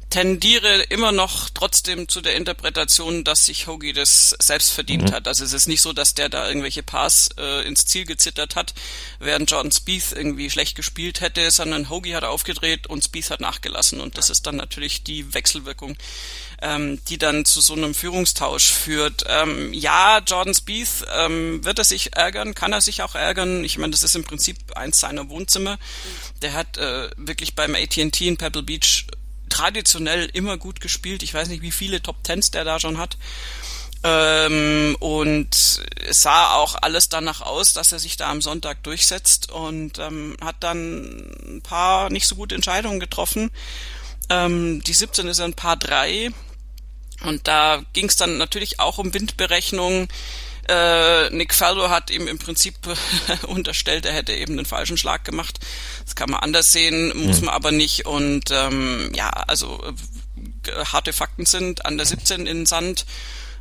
tendiere 0.09 0.83
immer 0.83 1.11
noch 1.11 1.49
trotzdem 1.49 2.07
zu 2.07 2.21
der 2.21 2.35
Interpretation, 2.35 3.23
dass 3.23 3.45
sich 3.45 3.67
Hoagie 3.67 3.93
das 3.93 4.35
selbst 4.39 4.71
verdient 4.71 5.09
mhm. 5.09 5.13
hat. 5.13 5.27
Also 5.27 5.43
es 5.43 5.53
ist 5.53 5.67
nicht 5.67 5.81
so, 5.81 5.91
dass 5.91 6.13
der 6.13 6.29
da 6.29 6.47
irgendwelche 6.47 6.83
Pass 6.83 7.29
äh, 7.37 7.67
ins 7.67 7.85
Ziel 7.85 8.05
gezittert 8.05 8.55
hat, 8.55 8.73
während 9.19 9.51
Jordan 9.51 9.71
Spieth 9.71 10.13
irgendwie 10.13 10.49
schlecht 10.49 10.75
gespielt 10.75 11.19
hätte, 11.19 11.51
sondern 11.51 11.89
Hoagie 11.89 12.15
hat 12.15 12.23
aufgedreht 12.23 12.87
und 12.87 13.03
Spieth 13.03 13.29
hat 13.29 13.41
nachgelassen. 13.41 13.99
Und 13.99 14.17
das 14.17 14.29
ist 14.29 14.47
dann 14.47 14.55
natürlich 14.55 15.03
die 15.03 15.33
Wechselwirkung, 15.33 15.97
ähm, 16.61 16.99
die 17.09 17.17
dann 17.17 17.43
zu 17.43 17.59
so 17.59 17.73
einem 17.73 17.93
Führungstausch 17.93 18.65
führt. 18.65 19.25
Ähm, 19.27 19.73
ja, 19.73 20.19
Jordan 20.25 20.53
Spieth, 20.53 21.05
ähm, 21.17 21.63
wird 21.65 21.79
er 21.79 21.85
sich 21.85 22.15
ärgern? 22.15 22.55
Kann 22.55 22.71
er 22.71 22.81
sich 22.81 23.01
auch 23.01 23.15
ärgern? 23.15 23.65
Ich 23.65 23.77
meine, 23.77 23.91
das 23.91 24.03
ist 24.03 24.15
im 24.15 24.23
Prinzip 24.23 24.57
eins 24.75 24.99
seiner 24.99 25.29
Wohnzimmer. 25.29 25.77
Der 26.41 26.53
hat 26.53 26.77
äh, 26.77 27.09
wirklich 27.17 27.55
beim 27.55 27.75
AT&T 27.75 28.25
in 28.25 28.37
Pebble 28.37 28.63
Beach 28.63 29.05
traditionell 29.49 30.29
immer 30.33 30.57
gut 30.57 30.81
gespielt. 30.81 31.23
Ich 31.23 31.33
weiß 31.33 31.47
nicht, 31.49 31.61
wie 31.61 31.71
viele 31.71 32.01
Top 32.01 32.23
Tens 32.23 32.51
der 32.51 32.63
da 32.63 32.79
schon 32.79 32.97
hat. 32.97 33.17
Ähm, 34.03 34.95
und 34.99 35.81
es 36.07 36.21
sah 36.21 36.53
auch 36.53 36.75
alles 36.81 37.09
danach 37.09 37.41
aus, 37.41 37.73
dass 37.73 37.91
er 37.91 37.99
sich 37.99 38.15
da 38.15 38.29
am 38.29 38.41
Sonntag 38.41 38.83
durchsetzt 38.83 39.51
und 39.51 39.97
ähm, 39.99 40.37
hat 40.41 40.57
dann 40.59 41.31
ein 41.45 41.61
paar 41.63 42.09
nicht 42.09 42.27
so 42.27 42.35
gute 42.35 42.55
Entscheidungen 42.55 42.99
getroffen. 42.99 43.49
Ähm, 44.29 44.83
die 44.83 44.93
17 44.93 45.27
ist 45.27 45.39
ein 45.39 45.53
paar 45.53 45.77
drei 45.77 46.31
und 47.23 47.47
da 47.47 47.83
ging 47.93 48.05
es 48.05 48.15
dann 48.15 48.37
natürlich 48.37 48.79
auch 48.79 48.97
um 48.97 49.13
Windberechnung. 49.13 50.07
Äh, 50.67 51.29
Nick 51.29 51.53
Faldo 51.53 51.89
hat 51.89 52.09
ihm 52.09 52.27
im 52.27 52.39
Prinzip 52.39 52.75
unterstellt, 53.47 54.05
er 54.05 54.13
hätte 54.13 54.33
eben 54.33 54.57
den 54.57 54.65
falschen 54.65 54.97
Schlag 54.97 55.23
gemacht. 55.23 55.59
Das 56.05 56.15
kann 56.15 56.29
man 56.29 56.41
anders 56.41 56.71
sehen, 56.71 57.11
muss 57.15 57.39
mhm. 57.39 57.45
man 57.45 57.55
aber 57.55 57.71
nicht. 57.71 58.05
Und 58.05 58.51
ähm, 58.51 59.11
ja, 59.15 59.29
also 59.29 59.81
äh, 60.67 60.85
harte 60.85 61.13
Fakten 61.13 61.45
sind 61.45 61.85
an 61.85 61.97
der 61.97 62.05
17 62.05 62.45
in 62.47 62.65
Sand, 62.65 63.05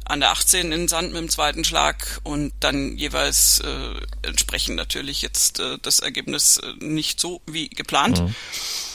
an 0.05 0.21
der 0.21 0.31
18 0.31 0.73
in 0.73 0.89
Sand 0.89 1.13
mit 1.13 1.21
dem 1.21 1.29
zweiten 1.29 1.65
Schlag 1.65 2.21
und 2.23 2.53
dann 2.61 2.97
jeweils 2.97 3.61
äh, 3.61 3.95
entsprechend 4.23 4.77
natürlich 4.77 5.23
jetzt 5.23 5.61
äh, 5.61 5.79
das 5.83 6.01
Ergebnis 6.01 6.59
äh, 6.59 6.73
nicht 6.85 7.21
so 7.21 7.41
wie 7.47 7.69
geplant. 7.69 8.21
Mhm. 8.21 8.35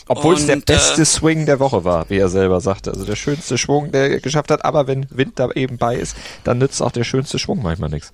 Obwohl 0.08 0.36
es 0.36 0.46
der 0.46 0.58
beste 0.58 1.04
äh, 1.04 1.06
Swing 1.06 1.46
der 1.46 1.60
Woche 1.60 1.84
war, 1.84 2.10
wie 2.10 2.18
er 2.18 2.30
selber 2.30 2.60
sagte. 2.62 2.92
Also 2.92 3.06
der 3.06 3.16
schönste 3.16 3.58
Schwung, 3.58 3.92
der 3.92 4.12
er 4.12 4.20
geschafft 4.20 4.52
hat. 4.52 4.66
Aber 4.66 4.88
wenn 4.88 5.08
Wind 5.10 5.40
da 5.40 5.52
eben 5.52 5.78
bei 5.78 5.96
ist, 5.96 6.16
dann 6.44 6.58
nützt 6.58 6.82
auch 6.82 6.92
der 6.92 7.04
schönste 7.04 7.40
Schwung 7.40 7.62
manchmal 7.62 7.90
nichts. 7.90 8.12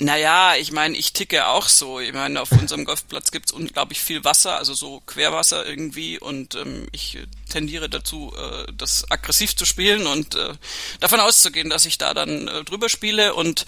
Naja, 0.00 0.54
ich 0.58 0.70
meine, 0.70 0.96
ich 0.96 1.12
ticke 1.12 1.48
auch 1.48 1.68
so. 1.68 1.98
Ich 1.98 2.12
meine, 2.12 2.40
auf 2.40 2.52
unserem 2.52 2.84
Golfplatz 2.84 3.30
gibt's 3.30 3.52
unglaublich 3.52 4.00
viel 4.00 4.24
Wasser, 4.24 4.56
also 4.56 4.74
so 4.74 5.02
Querwasser 5.06 5.66
irgendwie 5.66 6.18
und 6.18 6.54
ähm, 6.54 6.86
ich 6.92 7.18
tendiere 7.48 7.88
dazu, 7.88 8.32
äh, 8.36 8.72
das 8.76 9.10
aggressiv 9.10 9.56
zu 9.56 9.64
spielen 9.64 10.06
und 10.06 10.34
äh, 10.34 10.54
davon 11.00 11.20
auszugehen, 11.20 11.70
dass 11.70 11.86
ich 11.86 11.98
da 11.98 12.14
dann 12.14 12.48
äh, 12.48 12.64
drüber 12.64 12.88
spiele 12.88 13.34
und 13.34 13.66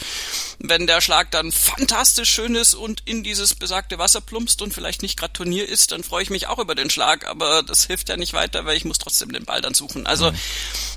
wenn 0.58 0.86
der 0.86 1.00
Schlag 1.00 1.30
dann 1.30 1.52
fantastisch 1.52 2.30
schön 2.30 2.54
ist 2.54 2.74
und 2.74 3.02
in 3.06 3.22
dieses 3.22 3.54
besagte 3.54 3.98
Wasser 3.98 4.20
plumpst 4.20 4.62
und 4.62 4.74
vielleicht 4.74 5.02
nicht 5.02 5.18
gerade 5.18 5.32
Turnier 5.32 5.68
ist, 5.68 5.92
dann 5.92 6.04
freue 6.04 6.22
ich 6.22 6.30
mich 6.30 6.46
auch 6.46 6.58
über 6.58 6.74
den 6.74 6.90
Schlag, 6.90 7.26
aber 7.26 7.62
das 7.62 7.86
hilft 7.86 8.08
ja 8.08 8.16
nicht 8.16 8.32
weiter, 8.32 8.64
weil 8.64 8.76
ich 8.76 8.84
muss 8.84 8.98
trotzdem 8.98 9.32
den 9.32 9.44
Ball 9.44 9.60
dann 9.60 9.74
suchen. 9.74 10.06
Also 10.06 10.30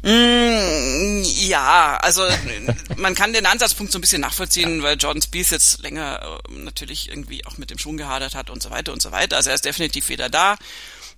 mh, 0.04 0.12
mm, 0.12 1.24
ja, 1.48 1.98
also 1.98 2.28
man 2.98 3.16
kann 3.16 3.34
den 3.34 3.46
Ansatzpunkt 3.46 3.92
so 3.92 3.98
ein 3.98 4.02
bisschen 4.02 4.22
nachvollziehen, 4.22 4.84
weil 4.84 4.98
Jordan 4.98 5.22
Spieth 5.22 5.52
jetzt 5.52 5.82
länger 5.82 6.40
äh, 6.50 6.54
natürlich 6.54 7.10
irgendwie 7.10 7.46
auch 7.46 7.58
mit 7.58 7.70
dem 7.70 7.78
Schwung 7.78 7.98
gehadert 7.98 8.36
hat 8.36 8.50
und 8.50 8.62
so 8.62 8.70
weiter 8.70 8.94
und 8.94 9.02
so 9.02 9.12
weiter. 9.12 9.38
Also 9.38 9.50
er 9.50 9.56
ist 9.56 9.66
definitiv 9.66 10.10
wieder 10.10 10.30
da. 10.30 10.58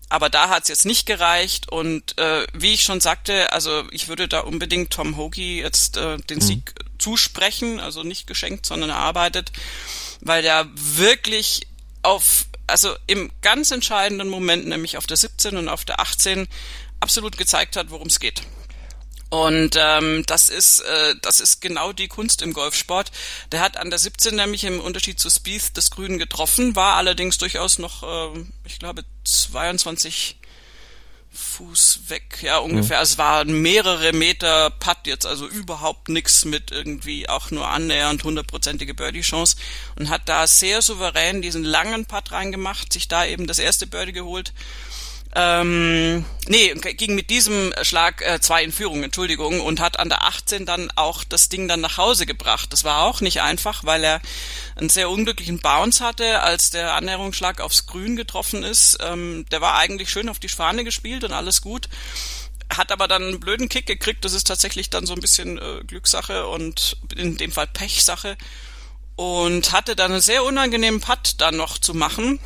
Aber 0.10 0.30
da 0.30 0.50
hat 0.50 0.64
es 0.64 0.70
jetzt 0.70 0.86
nicht 0.86 1.06
gereicht 1.06 1.72
und 1.72 2.18
äh, 2.20 2.46
wie 2.54 2.74
ich 2.74 2.84
schon 2.84 3.02
sagte, 3.02 3.52
also 3.54 3.84
ich 3.92 4.08
würde 4.08 4.28
da 4.28 4.42
unbedingt 4.42 4.92
Tom 4.92 5.18
Hoagie 5.18 5.62
jetzt 5.62 5.98
äh, 5.98 6.18
den 6.18 6.38
mhm. 6.38 6.42
Sieg 6.42 6.74
zusprechen, 7.00 7.80
also 7.80 8.04
nicht 8.04 8.28
geschenkt, 8.28 8.66
sondern 8.66 8.92
erarbeitet, 8.92 9.52
weil 10.22 10.44
der 10.44 10.68
wirklich 10.76 11.62
auf, 12.04 12.46
also 12.68 12.96
im 13.08 13.32
ganz 13.42 13.72
entscheidenden 13.72 14.30
Moment, 14.30 14.68
nämlich 14.68 14.98
auf 14.98 15.08
der 15.08 15.18
17 15.18 15.58
und 15.58 15.70
auf 15.70 15.86
der 15.86 16.00
18, 16.00 16.48
absolut 17.00 17.38
gezeigt 17.38 17.76
hat, 17.76 17.90
worum 17.90 18.08
es 18.08 18.20
geht. 18.20 18.44
Und 19.44 19.76
ähm, 19.78 20.24
das 20.28 20.48
ist 20.48 20.80
äh, 20.80 21.16
das 21.22 21.42
ist 21.42 21.60
genau 21.60 21.92
die 21.92 22.08
Kunst 22.08 22.42
im 22.42 22.54
Golfsport. 22.54 23.12
Der 23.52 23.60
hat 23.60 23.76
an 23.76 23.90
der 23.90 24.00
17 24.00 24.34
nämlich 24.34 24.64
im 24.64 24.80
Unterschied 24.80 25.20
zu 25.20 25.30
Spieth 25.30 25.72
das 25.76 25.92
Grün 25.92 26.18
getroffen, 26.18 26.78
war 26.78 26.96
allerdings 26.96 27.38
durchaus 27.38 27.78
noch, 27.78 28.04
äh, 28.04 28.46
ich 28.64 28.80
glaube, 28.80 29.04
22 29.26 30.38
Fuß 31.34 32.04
weg, 32.08 32.40
ja 32.44 32.60
ungefähr. 32.60 33.00
Mhm. 33.00 33.04
Es 33.04 33.18
waren 33.18 33.62
mehrere 33.62 34.14
Meter 34.14 34.70
Putt 34.70 35.00
jetzt, 35.06 35.26
also 35.26 35.48
überhaupt 35.48 36.08
nichts 36.08 36.46
mit 36.46 36.72
irgendwie 36.72 37.28
auch 37.28 37.52
nur 37.52 37.68
annähernd 37.68 38.24
hundertprozentige 38.24 38.94
Birdie-Chance 38.94 39.58
und 40.00 40.10
hat 40.10 40.30
da 40.30 40.48
sehr 40.48 40.82
souverän 40.82 41.42
diesen 41.42 41.66
langen 41.66 42.06
Putt 42.06 42.32
reingemacht, 42.32 42.94
sich 42.94 43.10
da 43.10 43.26
eben 43.26 43.48
das 43.48 43.60
erste 43.60 43.86
Birdie 43.86 44.14
geholt 44.14 44.54
ähm, 45.36 46.24
nee, 46.48 46.74
ging 46.74 47.14
mit 47.14 47.30
diesem 47.30 47.74
Schlag 47.82 48.22
äh, 48.22 48.40
zwei 48.40 48.64
in 48.64 48.72
Führung, 48.72 49.04
Entschuldigung, 49.04 49.60
und 49.60 49.82
hat 49.82 50.00
an 50.00 50.08
der 50.08 50.24
18 50.24 50.66
dann 50.66 50.90
auch 50.96 51.26
das 51.26 51.50
Ding 51.50 51.68
dann 51.68 51.82
nach 51.82 51.98
Hause 51.98 52.26
gebracht. 52.26 52.72
Das 52.72 52.86
war 52.86 53.04
auch 53.04 53.20
nicht 53.20 53.42
einfach, 53.42 53.84
weil 53.84 54.04
er 54.04 54.22
einen 54.78 54.90
sehr 54.90 55.10
unglücklichen 55.10 55.60
Bounce 55.60 56.04
hatte, 56.04 56.42
als 56.42 56.70
der 56.70 56.94
Annäherungsschlag 56.94 57.60
aufs 57.60 57.86
Grün 57.86 58.16
getroffen 58.16 58.64
ist. 58.64 58.98
Ähm, 59.02 59.46
der 59.52 59.60
war 59.60 59.78
eigentlich 59.78 60.10
schön 60.10 60.30
auf 60.30 60.40
die 60.40 60.50
Schwane 60.50 60.86
gespielt 60.86 61.26
und 61.26 61.34
alles 61.34 61.62
gut 61.62 61.90
hat 62.70 62.92
aber 62.92 63.08
dann 63.08 63.24
einen 63.24 63.40
blöden 63.40 63.70
Kick 63.70 63.86
gekriegt. 63.86 64.26
Das 64.26 64.34
ist 64.34 64.48
tatsächlich 64.48 64.90
dann 64.90 65.06
so 65.06 65.14
ein 65.14 65.20
bisschen 65.20 65.58
äh, 65.58 65.84
Glückssache 65.86 66.48
und 66.48 66.98
in 67.16 67.38
dem 67.38 67.52
Fall 67.52 67.68
Pechsache. 67.68 68.38
Und 69.16 69.72
hatte 69.72 69.96
dann 69.96 70.12
einen 70.12 70.22
sehr 70.22 70.44
unangenehmen 70.44 71.00
Putt 71.00 71.36
dann 71.38 71.56
noch 71.56 71.78
zu 71.78 71.94
machen. 71.94 72.40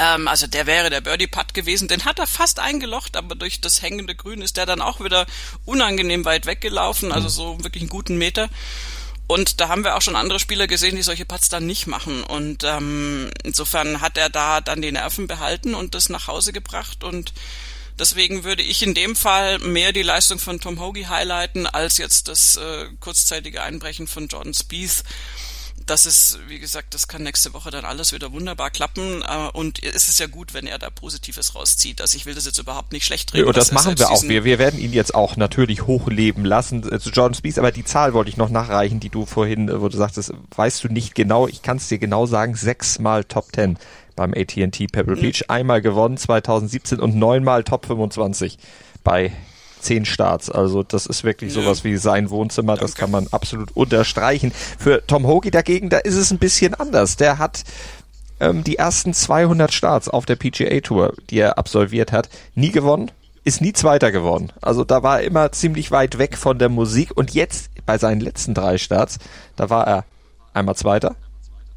Ähm, 0.00 0.28
also 0.28 0.46
der 0.46 0.66
wäre 0.66 0.88
der 0.88 1.02
Birdie 1.02 1.26
Putt 1.26 1.52
gewesen. 1.52 1.86
Den 1.86 2.06
hat 2.06 2.18
er 2.18 2.26
fast 2.26 2.58
eingelocht, 2.58 3.16
aber 3.16 3.34
durch 3.34 3.60
das 3.60 3.82
hängende 3.82 4.14
Grün 4.14 4.40
ist 4.40 4.56
der 4.56 4.64
dann 4.64 4.80
auch 4.80 5.00
wieder 5.04 5.26
unangenehm 5.66 6.24
weit 6.24 6.46
weggelaufen, 6.46 7.12
also 7.12 7.28
so 7.28 7.62
wirklich 7.62 7.82
einen 7.82 7.90
guten 7.90 8.16
Meter. 8.16 8.48
Und 9.26 9.60
da 9.60 9.68
haben 9.68 9.84
wir 9.84 9.96
auch 9.96 10.02
schon 10.02 10.16
andere 10.16 10.40
Spieler 10.40 10.66
gesehen, 10.66 10.96
die 10.96 11.02
solche 11.02 11.26
Putts 11.26 11.50
dann 11.50 11.66
nicht 11.66 11.86
machen. 11.86 12.24
Und 12.24 12.64
ähm, 12.64 13.30
insofern 13.44 14.00
hat 14.00 14.16
er 14.16 14.30
da 14.30 14.60
dann 14.60 14.80
die 14.82 14.90
Nerven 14.90 15.26
behalten 15.26 15.74
und 15.74 15.94
das 15.94 16.08
nach 16.08 16.26
Hause 16.26 16.52
gebracht. 16.52 17.04
Und 17.04 17.34
deswegen 17.98 18.42
würde 18.42 18.62
ich 18.62 18.82
in 18.82 18.94
dem 18.94 19.14
Fall 19.14 19.58
mehr 19.58 19.92
die 19.92 20.02
Leistung 20.02 20.38
von 20.38 20.60
Tom 20.60 20.80
Hoagie 20.80 21.06
highlighten, 21.06 21.66
als 21.66 21.98
jetzt 21.98 22.26
das 22.26 22.56
äh, 22.56 22.86
kurzzeitige 23.00 23.62
Einbrechen 23.62 24.08
von 24.08 24.26
Jordan 24.28 24.54
Spieth 24.54 25.04
das 25.86 26.06
ist, 26.06 26.38
wie 26.48 26.58
gesagt, 26.58 26.94
das 26.94 27.08
kann 27.08 27.22
nächste 27.22 27.52
Woche 27.52 27.70
dann 27.70 27.84
alles 27.84 28.12
wieder 28.12 28.32
wunderbar 28.32 28.70
klappen. 28.70 29.22
Äh, 29.22 29.48
und 29.52 29.82
es 29.82 30.08
ist 30.08 30.20
ja 30.20 30.26
gut, 30.26 30.54
wenn 30.54 30.66
er 30.66 30.78
da 30.78 30.90
Positives 30.90 31.54
rauszieht. 31.54 32.00
Also 32.00 32.16
ich 32.16 32.26
will 32.26 32.34
das 32.34 32.46
jetzt 32.46 32.58
überhaupt 32.58 32.92
nicht 32.92 33.04
schlecht 33.04 33.34
reden. 33.34 33.48
Und 33.48 33.56
das 33.56 33.72
machen 33.72 33.98
wir 33.98 34.10
auch. 34.10 34.22
Wir, 34.22 34.44
wir 34.44 34.58
werden 34.58 34.80
ihn 34.80 34.92
jetzt 34.92 35.14
auch 35.14 35.36
natürlich 35.36 35.86
hochleben 35.86 36.44
lassen 36.44 36.82
zu 36.82 36.90
also 36.90 37.10
Jordan 37.10 37.34
Spieth. 37.34 37.58
Aber 37.58 37.72
die 37.72 37.84
Zahl 37.84 38.14
wollte 38.14 38.30
ich 38.30 38.36
noch 38.36 38.50
nachreichen, 38.50 39.00
die 39.00 39.08
du 39.08 39.26
vorhin, 39.26 39.70
wo 39.80 39.88
du 39.88 39.96
sagtest, 39.96 40.32
weißt 40.54 40.84
du 40.84 40.88
nicht 40.88 41.14
genau. 41.14 41.48
Ich 41.48 41.62
kann 41.62 41.78
es 41.78 41.88
dir 41.88 41.98
genau 41.98 42.26
sagen. 42.26 42.54
Sechsmal 42.54 43.24
Top 43.24 43.52
Ten 43.52 43.78
beim 44.16 44.34
AT&T 44.34 44.86
Pebble 44.88 45.16
mhm. 45.16 45.20
Beach. 45.20 45.44
Einmal 45.48 45.80
gewonnen 45.80 46.16
2017 46.16 47.00
und 47.00 47.16
neunmal 47.16 47.64
Top 47.64 47.86
25 47.86 48.58
bei 49.02 49.32
zehn 49.80 50.04
Starts. 50.04 50.50
Also 50.50 50.82
das 50.82 51.06
ist 51.06 51.24
wirklich 51.24 51.54
ja. 51.54 51.62
sowas 51.62 51.84
wie 51.84 51.96
sein 51.96 52.30
Wohnzimmer. 52.30 52.76
Das 52.76 52.94
kann 52.94 53.10
man 53.10 53.26
absolut 53.30 53.76
unterstreichen. 53.76 54.52
Für 54.52 55.06
Tom 55.06 55.26
Hoagie 55.26 55.50
dagegen, 55.50 55.90
da 55.90 55.98
ist 55.98 56.16
es 56.16 56.30
ein 56.30 56.38
bisschen 56.38 56.74
anders. 56.74 57.16
Der 57.16 57.38
hat 57.38 57.64
ähm, 58.40 58.64
die 58.64 58.76
ersten 58.76 59.14
200 59.14 59.72
Starts 59.72 60.08
auf 60.08 60.26
der 60.26 60.36
PGA 60.36 60.80
Tour, 60.80 61.14
die 61.30 61.38
er 61.38 61.58
absolviert 61.58 62.12
hat, 62.12 62.28
nie 62.54 62.70
gewonnen. 62.70 63.10
Ist 63.42 63.62
nie 63.62 63.72
Zweiter 63.72 64.12
geworden. 64.12 64.52
Also 64.60 64.84
da 64.84 65.02
war 65.02 65.20
er 65.20 65.26
immer 65.26 65.50
ziemlich 65.50 65.90
weit 65.90 66.18
weg 66.18 66.36
von 66.36 66.58
der 66.58 66.68
Musik. 66.68 67.16
Und 67.16 67.32
jetzt 67.32 67.70
bei 67.86 67.96
seinen 67.96 68.20
letzten 68.20 68.52
drei 68.52 68.76
Starts, 68.76 69.18
da 69.56 69.70
war 69.70 69.86
er 69.86 70.04
einmal 70.52 70.76
Zweiter 70.76 71.16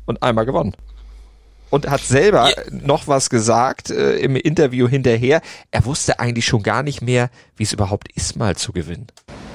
und 0.06 0.22
einmal 0.22 0.46
gewonnen 0.46 0.76
und 1.74 1.90
hat 1.90 2.02
selber 2.02 2.50
ja. 2.50 2.56
noch 2.70 3.08
was 3.08 3.32
gesagt 3.32 3.90
äh, 3.90 4.18
im 4.18 4.36
Interview 4.36 4.88
hinterher. 4.88 5.42
Er 5.72 5.86
wusste 5.86 6.20
eigentlich 6.20 6.46
schon 6.46 6.62
gar 6.62 6.84
nicht 6.84 7.02
mehr, 7.02 7.32
wie 7.58 7.64
es 7.64 7.74
überhaupt 7.74 8.10
ist, 8.14 8.36
mal 8.36 8.56
zu 8.56 8.72
gewinnen. 8.74 9.08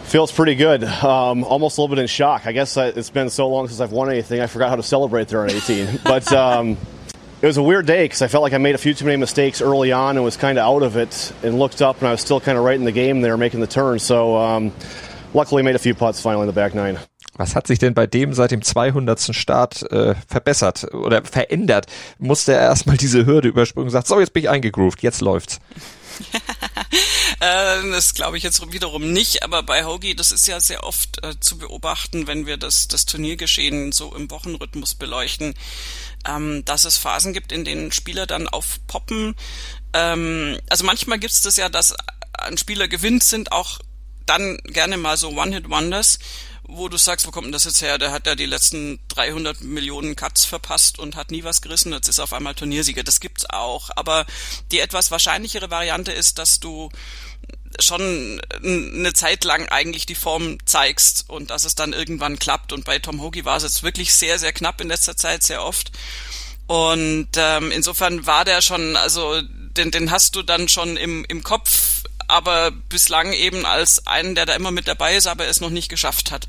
Feels 0.04 0.33
pretty 0.33 0.57
good. 0.57 0.83
Um, 0.83 1.44
almost 1.44 1.78
a 1.78 1.83
little 1.83 1.94
bit 1.94 2.02
in 2.02 2.09
shock. 2.09 2.44
I 2.44 2.52
guess 2.52 2.76
I, 2.76 2.88
it's 2.88 3.11
been 3.11 3.31
so 3.31 3.48
long 3.48 3.68
since 3.68 3.81
I've 3.81 3.92
won 3.92 4.11
anything, 4.11 4.40
I 4.40 4.48
forgot 4.48 4.68
how 4.68 4.74
to 4.74 4.83
celebrate 4.83 5.28
there 5.28 5.42
on 5.42 5.50
18. 5.50 6.00
but 6.04 6.33
um, 6.33 6.76
it 7.40 7.46
was 7.46 7.57
a 7.57 7.62
weird 7.62 7.87
day 7.87 8.07
because 8.07 8.20
I 8.20 8.26
felt 8.26 8.42
like 8.42 8.52
I 8.52 8.59
made 8.59 8.74
a 8.74 8.78
few 8.78 8.94
too 8.94 9.04
many 9.04 9.16
mistakes 9.16 9.62
early 9.62 9.92
on 9.92 10.16
and 10.16 10.24
was 10.24 10.37
kind 10.37 10.59
of 10.59 10.64
out 10.64 10.83
of 10.83 10.96
it 10.96 11.33
and 11.44 11.57
looked 11.57 11.83
up 11.83 11.98
and 11.98 12.09
I 12.09 12.11
was 12.11 12.20
still 12.20 12.40
kind 12.40 12.59
of 12.59 12.64
right 12.64 12.76
in 12.76 12.85
the 12.85 12.90
game 12.90 13.20
there 13.20 13.37
making 13.37 13.61
the 13.61 13.68
turn. 13.68 14.00
So 14.00 14.37
um, 14.37 14.72
luckily 15.35 15.62
made 15.62 15.76
a 15.76 15.78
few 15.78 15.94
putts 15.94 16.20
finally 16.20 16.42
in 16.42 16.46
the 16.48 16.52
back 16.52 16.74
nine. 16.74 16.98
Was 17.38 17.55
hat 17.55 17.68
sich 17.68 17.79
denn 17.79 17.94
bei 17.94 18.07
dem 18.07 18.35
seit 18.35 18.51
dem 18.51 18.62
200. 18.62 19.35
Start 19.35 19.90
äh, 19.92 20.16
verbessert 20.27 20.92
oder 20.92 21.24
verändert? 21.24 21.87
Musste 22.18 22.53
er 22.53 22.62
erstmal 22.62 22.96
diese 22.96 23.24
Hürde 23.24 23.48
überspringen 23.48 23.87
und 23.87 23.92
sagt, 23.92 24.09
so, 24.09 24.18
jetzt 24.18 24.33
bin 24.33 24.42
ich 24.42 24.51
eingegroovt, 24.51 25.03
jetzt 25.03 25.20
läuft's. 25.20 25.61
äh, 27.40 27.90
das 27.90 28.14
glaube 28.14 28.38
ich 28.38 28.42
jetzt 28.42 28.72
wiederum 28.72 29.12
nicht, 29.12 29.44
aber 29.44 29.62
bei 29.62 29.85
Hoagie, 29.85 30.16
das 30.16 30.33
ist 30.33 30.48
ja 30.48 30.59
sehr 30.59 30.83
oft 30.83 31.24
äh, 31.24 31.38
zu 31.38 31.59
beobachten, 31.59 32.27
wenn 32.27 32.44
wir 32.44 32.57
das, 32.57 32.88
das 32.88 33.07
Turniergeschehen 33.07 33.92
so 33.92 34.12
im 34.16 34.29
Wochenrhythmus 34.33 34.96
beleuchten, 34.96 35.55
ähm, 36.29 36.64
dass 36.64 36.85
es 36.85 36.96
Phasen 36.96 37.33
gibt, 37.33 37.53
in 37.53 37.64
denen 37.64 37.92
Spieler 37.92 38.27
dann 38.27 38.48
aufpoppen. 38.48 39.37
Ähm, 39.92 40.59
also 40.68 40.85
manchmal 40.85 41.20
gibt 41.20 41.33
es 41.33 41.42
das 41.42 41.57
ja, 41.57 41.68
dass 41.68 41.94
ein 42.33 42.59
Spieler 42.59 42.88
gewinnt, 42.88 43.22
sind 43.22 43.53
auch 43.53 43.79
dann 44.27 44.59
gerne 44.64 44.96
mal 44.96 45.16
so 45.16 45.31
One-Hit-Wonders 45.31 46.18
wo 46.68 46.88
du 46.88 46.98
sagst, 46.98 47.26
wo 47.26 47.31
kommt 47.31 47.46
denn 47.46 47.52
das 47.52 47.64
jetzt 47.64 47.81
her? 47.81 47.96
Der 47.96 48.12
hat 48.12 48.26
ja 48.26 48.35
die 48.35 48.46
letzten 48.46 49.00
300 49.09 49.62
Millionen 49.62 50.14
Cuts 50.16 50.44
verpasst 50.44 50.98
und 50.98 51.16
hat 51.16 51.31
nie 51.31 51.42
was 51.42 51.62
gerissen. 51.62 51.92
Jetzt 51.92 52.09
ist 52.09 52.18
er 52.18 52.24
auf 52.24 52.35
einmal 52.35 52.54
Turniersieger. 52.54 53.02
Das 53.02 53.20
gibt's 53.20 53.48
auch. 53.48 53.88
Aber 53.96 54.26
die 54.70 54.81
etwas 54.81 55.11
wahrscheinlichere 55.11 55.70
Variante 55.70 56.12
ist, 56.12 56.38
dass 56.38 56.61
du 56.61 56.90
schon 57.81 58.40
eine 58.62 59.12
Zeit 59.14 59.44
lang 59.44 59.68
eigentlich 59.70 60.04
die 60.04 60.14
Form 60.14 60.59
zeigst 60.66 61.24
und 61.28 61.50
dass 61.50 61.64
es 61.64 61.74
dann 61.74 61.94
irgendwann 61.94 62.38
klappt. 62.38 62.74
Und 62.74 62.85
bei 62.85 62.98
Tom 62.98 63.22
Hoagie 63.22 63.46
war 63.46 63.57
es 63.57 63.62
jetzt 63.62 63.83
wirklich 63.83 64.12
sehr, 64.12 64.38
sehr 64.38 64.52
knapp 64.52 64.81
in 64.83 64.88
letzter 64.88 65.16
Zeit, 65.16 65.42
sehr 65.42 65.64
oft. 65.64 65.90
Und 66.66 67.31
ähm, 67.37 67.70
insofern 67.70 68.26
war 68.26 68.44
der 68.44 68.61
schon, 68.61 68.94
also 68.96 69.40
den, 69.40 69.90
den 69.90 70.11
hast 70.11 70.37
du 70.37 70.42
dann 70.42 70.68
schon 70.68 70.98
im, 70.98 71.24
im 71.24 71.42
Kopf 71.42 71.97
aber 72.28 72.70
bislang 72.70 73.32
eben 73.32 73.66
als 73.66 74.06
einen, 74.06 74.34
der 74.34 74.46
da 74.46 74.54
immer 74.54 74.70
mit 74.70 74.86
dabei 74.86 75.16
ist, 75.16 75.26
aber 75.26 75.46
es 75.46 75.60
noch 75.60 75.70
nicht 75.70 75.88
geschafft 75.88 76.30
hat. 76.30 76.46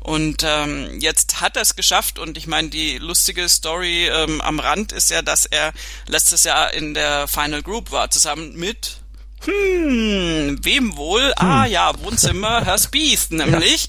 Und 0.00 0.44
ähm, 0.46 1.00
jetzt 1.00 1.40
hat 1.40 1.56
er 1.56 1.62
es 1.62 1.76
geschafft 1.76 2.18
und 2.18 2.36
ich 2.36 2.46
meine, 2.46 2.68
die 2.68 2.98
lustige 2.98 3.48
Story 3.48 4.06
ähm, 4.08 4.42
am 4.42 4.60
Rand 4.60 4.92
ist 4.92 5.10
ja, 5.10 5.22
dass 5.22 5.46
er 5.46 5.72
letztes 6.06 6.44
Jahr 6.44 6.74
in 6.74 6.92
der 6.92 7.26
Final 7.26 7.62
Group 7.62 7.90
war, 7.90 8.10
zusammen 8.10 8.54
mit 8.54 8.98
hm, 9.44 10.58
wem 10.62 10.96
wohl? 10.96 11.22
Hm. 11.22 11.34
Ah 11.36 11.66
ja, 11.66 11.92
Wohnzimmer 12.02 12.64
Herr 12.64 12.78
Spieth 12.78 13.30
nämlich. 13.30 13.88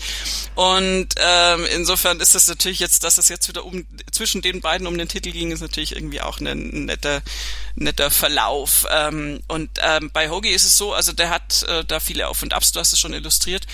Ja. 0.55 0.63
Und 0.63 1.09
ähm, 1.17 1.65
insofern 1.73 2.19
ist 2.19 2.35
das 2.35 2.47
natürlich 2.47 2.79
jetzt, 2.79 3.03
dass 3.03 3.17
es 3.17 3.29
jetzt 3.29 3.47
wieder 3.47 3.65
um 3.65 3.85
zwischen 4.11 4.41
den 4.41 4.61
beiden 4.61 4.87
um 4.87 4.97
den 4.97 5.07
Titel 5.07 5.31
ging, 5.31 5.51
ist 5.51 5.61
natürlich 5.61 5.95
irgendwie 5.95 6.21
auch 6.21 6.39
ein 6.39 6.85
netter, 6.85 7.21
netter 7.75 8.11
Verlauf. 8.11 8.87
Ähm, 8.89 9.41
und 9.47 9.69
ähm, 9.81 10.11
bei 10.13 10.29
Hoagie 10.29 10.49
ist 10.49 10.65
es 10.65 10.77
so, 10.77 10.93
also 10.93 11.11
der 11.11 11.29
hat 11.29 11.63
äh, 11.63 11.83
da 11.85 11.99
viele 11.99 12.27
Auf 12.27 12.41
und 12.41 12.53
Abs, 12.53 12.71
du 12.71 12.79
hast 12.79 12.93
es 12.93 12.99
schon 12.99 13.13
illustriert. 13.13 13.65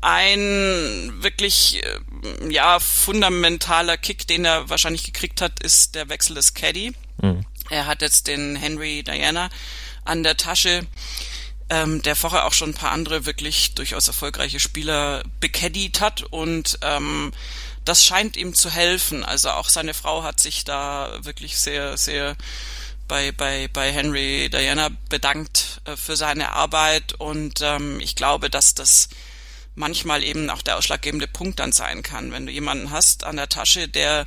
Ein 0.00 1.12
wirklich 1.20 1.82
äh, 1.84 2.52
ja 2.52 2.80
fundamentaler 2.80 3.98
Kick, 3.98 4.26
den 4.26 4.44
er 4.44 4.70
wahrscheinlich 4.70 5.04
gekriegt 5.04 5.42
hat, 5.42 5.60
ist 5.62 5.94
der 5.94 6.08
Wechsel 6.08 6.34
des 6.34 6.54
Caddy. 6.54 6.92
Mhm. 7.20 7.44
Er 7.68 7.86
hat 7.86 8.02
jetzt 8.02 8.26
den 8.26 8.56
Henry 8.56 9.02
Diana 9.02 9.50
an 10.04 10.22
der 10.22 10.36
Tasche, 10.36 10.86
ähm, 11.70 12.02
der 12.02 12.16
vorher 12.16 12.46
auch 12.46 12.52
schon 12.52 12.70
ein 12.70 12.74
paar 12.74 12.90
andere 12.90 13.24
wirklich 13.24 13.74
durchaus 13.74 14.08
erfolgreiche 14.08 14.60
Spieler 14.60 15.22
bekeddied 15.38 16.00
hat. 16.00 16.22
Und 16.24 16.78
ähm, 16.82 17.32
das 17.84 18.04
scheint 18.04 18.36
ihm 18.36 18.54
zu 18.54 18.70
helfen. 18.70 19.24
Also 19.24 19.50
auch 19.50 19.68
seine 19.68 19.94
Frau 19.94 20.24
hat 20.24 20.40
sich 20.40 20.64
da 20.64 21.18
wirklich 21.22 21.56
sehr, 21.58 21.96
sehr 21.96 22.36
bei, 23.06 23.32
bei, 23.32 23.68
bei 23.72 23.92
Henry 23.92 24.50
Diana 24.50 24.90
bedankt 25.08 25.80
äh, 25.84 25.96
für 25.96 26.16
seine 26.16 26.52
Arbeit. 26.52 27.14
Und 27.14 27.60
ähm, 27.62 28.00
ich 28.00 28.16
glaube, 28.16 28.50
dass 28.50 28.74
das 28.74 29.08
manchmal 29.76 30.24
eben 30.24 30.50
auch 30.50 30.62
der 30.62 30.76
ausschlaggebende 30.76 31.28
Punkt 31.28 31.60
dann 31.60 31.72
sein 31.72 32.02
kann, 32.02 32.32
wenn 32.32 32.46
du 32.46 32.52
jemanden 32.52 32.90
hast 32.90 33.22
an 33.22 33.36
der 33.36 33.48
Tasche, 33.48 33.88
der 33.88 34.26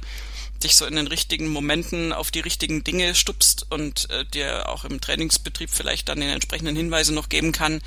dich 0.64 0.76
so 0.76 0.86
in 0.86 0.96
den 0.96 1.08
richtigen 1.08 1.48
Momenten 1.50 2.14
auf 2.14 2.32
die 2.32 2.40
richtigen 2.40 2.84
Dinge 2.84 3.16
stupst 3.16 3.66
und 3.70 4.10
äh, 4.10 4.26
dir 4.26 4.70
auch 4.70 4.86
im 4.86 5.02
Trainingsbetrieb 5.02 5.70
vielleicht 5.72 6.10
dann 6.10 6.20
den 6.20 6.30
entsprechenden 6.30 6.76
Hinweise 6.76 7.14
noch 7.14 7.30
geben 7.30 7.52
kann. 7.52 7.82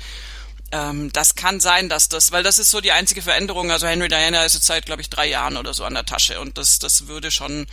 Ähm, 0.71 1.11
das 1.13 1.35
kann 1.35 1.59
sein, 1.59 1.89
dass 1.89 2.09
das, 2.09 2.31
weil 2.31 2.43
das 2.43 2.59
ist 2.59 2.71
so 2.71 2.81
die 2.81 2.91
einzige 2.91 3.21
Veränderung. 3.21 3.71
Also 3.71 3.87
Henry 3.87 4.07
Diana 4.07 4.43
ist 4.43 4.53
jetzt 4.53 4.65
seit, 4.65 4.85
glaube 4.85 5.01
ich, 5.01 5.09
drei 5.09 5.27
Jahren 5.27 5.57
oder 5.57 5.73
so 5.73 5.83
an 5.83 5.93
der 5.93 6.05
Tasche 6.05 6.39
und 6.39 6.57
das, 6.57 6.79
das 6.79 7.07
würde 7.07 7.31
schon 7.31 7.67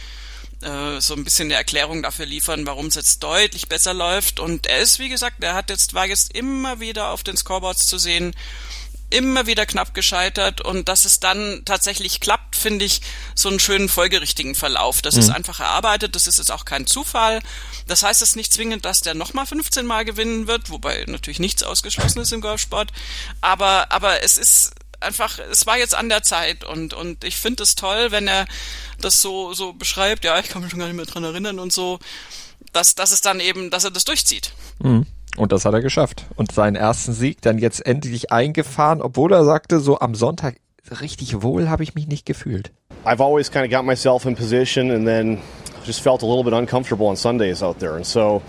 äh, 0.62 1.00
so 1.00 1.14
ein 1.14 1.24
bisschen 1.24 1.46
eine 1.46 1.54
Erklärung 1.54 2.02
dafür 2.02 2.26
liefern, 2.26 2.66
warum 2.66 2.86
es 2.86 2.94
jetzt 2.94 3.22
deutlich 3.22 3.68
besser 3.68 3.94
läuft. 3.94 4.40
Und 4.40 4.66
er 4.66 4.78
ist, 4.78 4.98
wie 4.98 5.08
gesagt, 5.08 5.42
er 5.42 5.54
hat 5.54 5.70
jetzt, 5.70 5.94
war 5.94 6.06
jetzt 6.06 6.32
immer 6.34 6.80
wieder 6.80 7.10
auf 7.10 7.22
den 7.22 7.36
Scoreboards 7.36 7.86
zu 7.86 7.98
sehen 7.98 8.34
immer 9.14 9.46
wieder 9.46 9.64
knapp 9.64 9.94
gescheitert 9.94 10.60
und 10.60 10.88
dass 10.88 11.04
es 11.04 11.20
dann 11.20 11.62
tatsächlich 11.64 12.20
klappt, 12.20 12.43
finde 12.64 12.86
ich 12.86 13.02
so 13.34 13.50
einen 13.50 13.60
schönen 13.60 13.90
folgerichtigen 13.90 14.54
Verlauf. 14.54 15.02
Das 15.02 15.16
mhm. 15.16 15.20
ist 15.20 15.28
einfach 15.28 15.60
erarbeitet, 15.60 16.16
das 16.16 16.26
ist 16.26 16.38
jetzt 16.38 16.50
auch 16.50 16.64
kein 16.64 16.86
Zufall. 16.86 17.40
Das 17.86 18.02
heißt 18.02 18.22
es 18.22 18.36
nicht 18.36 18.54
zwingend, 18.54 18.86
dass 18.86 19.02
der 19.02 19.12
nochmal 19.12 19.44
15 19.44 19.84
Mal 19.84 20.06
gewinnen 20.06 20.46
wird, 20.46 20.70
wobei 20.70 21.04
natürlich 21.06 21.40
nichts 21.40 21.62
ausgeschlossen 21.62 22.20
ist 22.20 22.32
im 22.32 22.40
Golfsport, 22.40 22.90
aber, 23.42 23.92
aber 23.92 24.22
es 24.22 24.38
ist 24.38 24.72
einfach, 25.00 25.38
es 25.50 25.66
war 25.66 25.76
jetzt 25.76 25.94
an 25.94 26.08
der 26.08 26.22
Zeit 26.22 26.64
und, 26.64 26.94
und 26.94 27.22
ich 27.22 27.36
finde 27.36 27.64
es 27.64 27.74
toll, 27.74 28.10
wenn 28.10 28.26
er 28.26 28.46
das 28.98 29.20
so, 29.20 29.52
so 29.52 29.74
beschreibt, 29.74 30.24
ja, 30.24 30.38
ich 30.38 30.48
kann 30.48 30.62
mich 30.62 30.70
schon 30.70 30.80
gar 30.80 30.86
nicht 30.86 30.96
mehr 30.96 31.04
dran 31.04 31.24
erinnern 31.24 31.58
und 31.58 31.70
so, 31.70 31.98
dass, 32.72 32.94
dass 32.94 33.12
es 33.12 33.20
dann 33.20 33.40
eben, 33.40 33.70
dass 33.70 33.84
er 33.84 33.90
das 33.90 34.04
durchzieht. 34.04 34.52
Mhm. 34.78 35.06
Und 35.36 35.52
das 35.52 35.64
hat 35.64 35.74
er 35.74 35.82
geschafft. 35.82 36.24
Und 36.36 36.52
seinen 36.52 36.76
ersten 36.76 37.12
Sieg 37.12 37.42
dann 37.42 37.58
jetzt 37.58 37.84
endlich 37.84 38.30
eingefahren, 38.30 39.02
obwohl 39.02 39.32
er 39.32 39.44
sagte, 39.44 39.80
so 39.80 39.98
am 39.98 40.14
Sonntag 40.14 40.56
richtig 40.90 41.42
wohl 41.42 41.68
habe 41.68 41.82
ich 41.82 41.94
mich 41.94 42.06
nicht 42.06 42.26
gefühlt. 42.26 42.70
I've 43.06 43.22
always 43.22 43.50
kind 43.50 43.64
of 43.64 43.70
got 43.70 43.84
myself 43.84 44.26
in 44.26 44.34
position 44.34 44.90
and 44.90 45.06
then 45.06 45.40
just 45.84 46.00
felt 46.00 46.22
a 46.22 46.26
little 46.26 46.44
bit 46.44 46.54
uncomfortable 46.54 47.06
on 47.06 47.16
Sundays 47.16 47.62
out 47.62 47.78
there. 47.78 47.96
And 47.96 48.06
so 48.06 48.42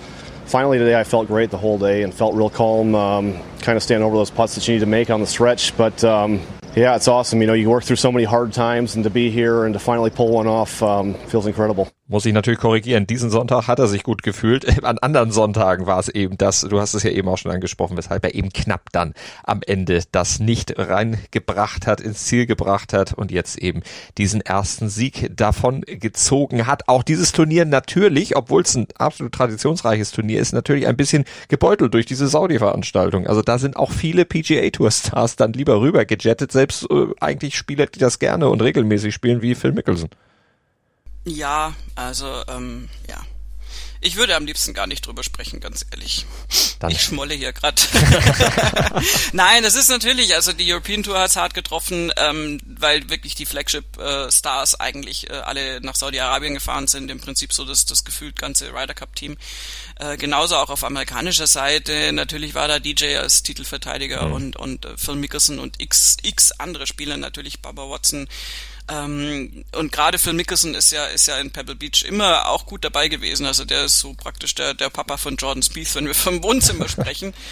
finally 0.46 0.78
today 0.78 1.00
I 1.00 1.04
felt 1.04 1.28
great 1.28 1.52
the 1.52 1.58
whole 1.58 1.78
day 1.78 2.04
and 2.04 2.14
felt 2.14 2.36
real 2.36 2.50
calm, 2.50 2.96
um, 2.96 3.34
kind 3.62 3.76
of 3.76 3.84
standing 3.84 4.06
over 4.06 4.16
those 4.16 4.32
putts 4.32 4.56
that 4.56 4.68
you 4.68 4.76
need 4.76 4.82
to 4.82 4.86
make 4.86 5.10
on 5.10 5.20
the 5.20 5.28
stretch. 5.28 5.76
But 5.76 6.04
um, 6.04 6.42
yeah, 6.76 6.96
it's 6.96 7.08
awesome. 7.08 7.42
You 7.42 7.48
know, 7.48 7.54
you 7.54 7.70
work 7.70 7.84
through 7.84 7.98
so 7.98 8.12
many 8.12 8.26
hard 8.26 8.54
times 8.54 8.96
and 8.96 9.04
to 9.04 9.10
be 9.10 9.30
here 9.30 9.66
and 9.66 9.74
to 9.74 9.80
finally 9.80 10.10
pull 10.10 10.30
one 10.30 10.48
off 10.48 10.82
um, 10.84 11.14
feels 11.14 11.48
incredible. 11.48 11.92
Muss 12.08 12.28
ich 12.28 12.34
natürlich 12.34 12.60
korrigieren. 12.60 13.08
Diesen 13.08 13.32
Sonntag 13.32 13.68
hat 13.68 13.80
er 13.80 13.88
sich 13.88 14.04
gut 14.04 14.22
gefühlt. 14.22 14.84
An 14.84 15.00
anderen 15.00 15.32
Sonntagen 15.32 15.88
war 15.88 15.98
es 15.98 16.08
eben 16.08 16.38
das, 16.38 16.62
du 16.62 16.80
hast 16.80 16.94
es 16.94 17.02
ja 17.02 17.10
eben 17.10 17.28
auch 17.28 17.40
schon 17.40 17.52
angesprochen, 17.52 17.98
weshalb 17.98 18.24
er 18.24 18.36
eben 18.36 18.54
knapp 18.54 18.92
dann 18.92 19.16
am 19.44 19.62
Ende 19.66 20.04
das 20.12 20.40
nicht 20.40 20.78
reingebracht 20.78 21.88
hat, 21.88 22.02
ins 22.02 22.26
Ziel 22.26 22.46
gebracht 22.46 22.94
hat 22.94 23.14
und 23.14 23.32
jetzt 23.32 23.58
eben 23.58 23.82
diesen 24.20 24.42
ersten 24.42 24.88
Sieg 24.88 25.32
davon 25.36 25.82
gezogen 25.82 26.68
hat. 26.68 26.88
Auch 26.88 27.02
dieses 27.02 27.32
Turnier 27.32 27.66
natürlich, 27.66 28.36
obwohl 28.36 28.62
es 28.62 28.76
ein 28.76 28.86
absolut 29.00 29.34
traditionsreiches 29.34 30.12
Turnier 30.12 30.40
ist, 30.40 30.54
natürlich 30.54 30.86
ein 30.86 30.98
bisschen 30.98 31.26
gebeutelt 31.48 31.96
durch 31.96 32.06
diese 32.06 32.28
Saudi-Veranstaltung. 32.28 33.26
Also 33.26 33.42
da 33.42 33.58
sind 33.58 33.78
auch 33.78 33.92
viele 33.92 34.26
PGA-Tour-Stars 34.26 35.38
dann 35.38 35.54
lieber 35.54 35.82
rüber 35.82 36.06
gejettet, 36.06 36.52
selbst 36.52 36.86
äh, 36.92 37.08
eigentlich 37.20 37.58
Spieler, 37.58 37.88
die 37.88 37.98
das 37.98 38.20
gerne 38.20 38.48
und 38.50 38.62
regelmäßig 38.62 39.12
spielen, 39.12 39.42
wie 39.42 39.56
Phil 39.56 39.72
Mickelson. 39.72 40.10
Ja, 41.26 41.74
also 41.96 42.44
ähm, 42.48 42.90
ja. 43.10 43.26
Ich 44.02 44.18
würde 44.18 44.36
am 44.36 44.46
liebsten 44.46 44.76
gar 44.76 44.86
nicht 44.86 45.08
drüber 45.08 45.24
sprechen, 45.24 45.60
ganz 45.60 45.84
ehrlich. 45.90 46.28
Dann. 46.78 46.92
Ich 46.92 47.02
schmolle 47.02 47.34
hier 47.34 47.54
gerade. 47.54 47.82
Nein, 49.34 49.64
es 49.64 49.74
ist 49.74 49.90
natürlich, 49.90 50.36
also 50.36 50.54
die 50.54 50.72
European 50.72 51.02
Tour 51.02 51.18
hat's 51.18 51.36
hart 51.36 51.56
getroffen, 51.56 52.12
ähm, 52.18 52.60
weil 52.68 53.10
wirklich 53.10 53.34
die 53.34 53.48
Flagship-Stars 53.48 54.74
äh, 54.74 54.78
eigentlich 54.78 55.28
äh, 55.32 55.34
alle 55.34 55.82
nach 55.82 55.96
Saudi-Arabien 55.96 56.54
gefahren 56.54 56.86
sind. 56.86 57.10
Im 57.10 57.20
Prinzip 57.20 57.52
so 57.52 57.66
das, 57.66 57.88
das 57.88 58.06
gefühlt 58.06 58.38
ganze 58.38 58.72
Ryder 58.74 58.94
Cup-Team. 58.94 59.38
Äh, 60.00 60.18
genauso 60.18 60.58
auch 60.58 60.70
auf 60.70 60.84
amerikanischer 60.84 61.48
Seite. 61.48 62.12
Natürlich 62.14 62.54
war 62.54 62.68
da 62.68 62.78
DJ 62.78 63.18
als 63.18 63.42
Titelverteidiger 63.42 64.28
mhm. 64.28 64.34
und, 64.34 64.56
und 64.56 64.86
äh, 64.86 64.98
Phil 64.98 65.16
Mickelson 65.16 65.58
und 65.58 65.82
x, 65.82 66.18
x 66.22 66.52
andere 66.52 66.86
Spieler, 66.86 67.18
natürlich 67.18 67.60
Baba 67.62 67.90
Watson, 67.90 68.28
ähm, 68.88 69.66
und 69.76 69.92
gerade 69.92 70.20
Phil 70.20 70.34
Mickelson 70.34 70.76
ist 70.76 70.92
ja, 70.92 71.06
ist 71.06 71.28
ja 71.28 71.38
in 71.40 71.52
Pebble 71.52 71.76
Beach 71.76 72.04
immer 72.04 72.48
auch 72.50 72.66
gut 72.66 72.84
dabei 72.84 73.08
gewesen. 73.08 73.46
Also 73.46 73.66
der 73.66 73.86
ist 73.86 74.00
so 74.00 74.14
praktisch 74.14 74.54
der, 74.56 74.74
der 74.74 74.90
Papa 74.90 75.18
von 75.18 75.38
Jordan 75.38 75.64
Spieth, 75.64 75.96
wenn 75.96 76.08
wir 76.08 76.16
vom 76.16 76.44
Wohnzimmer 76.44 76.88
sprechen. 76.88 77.34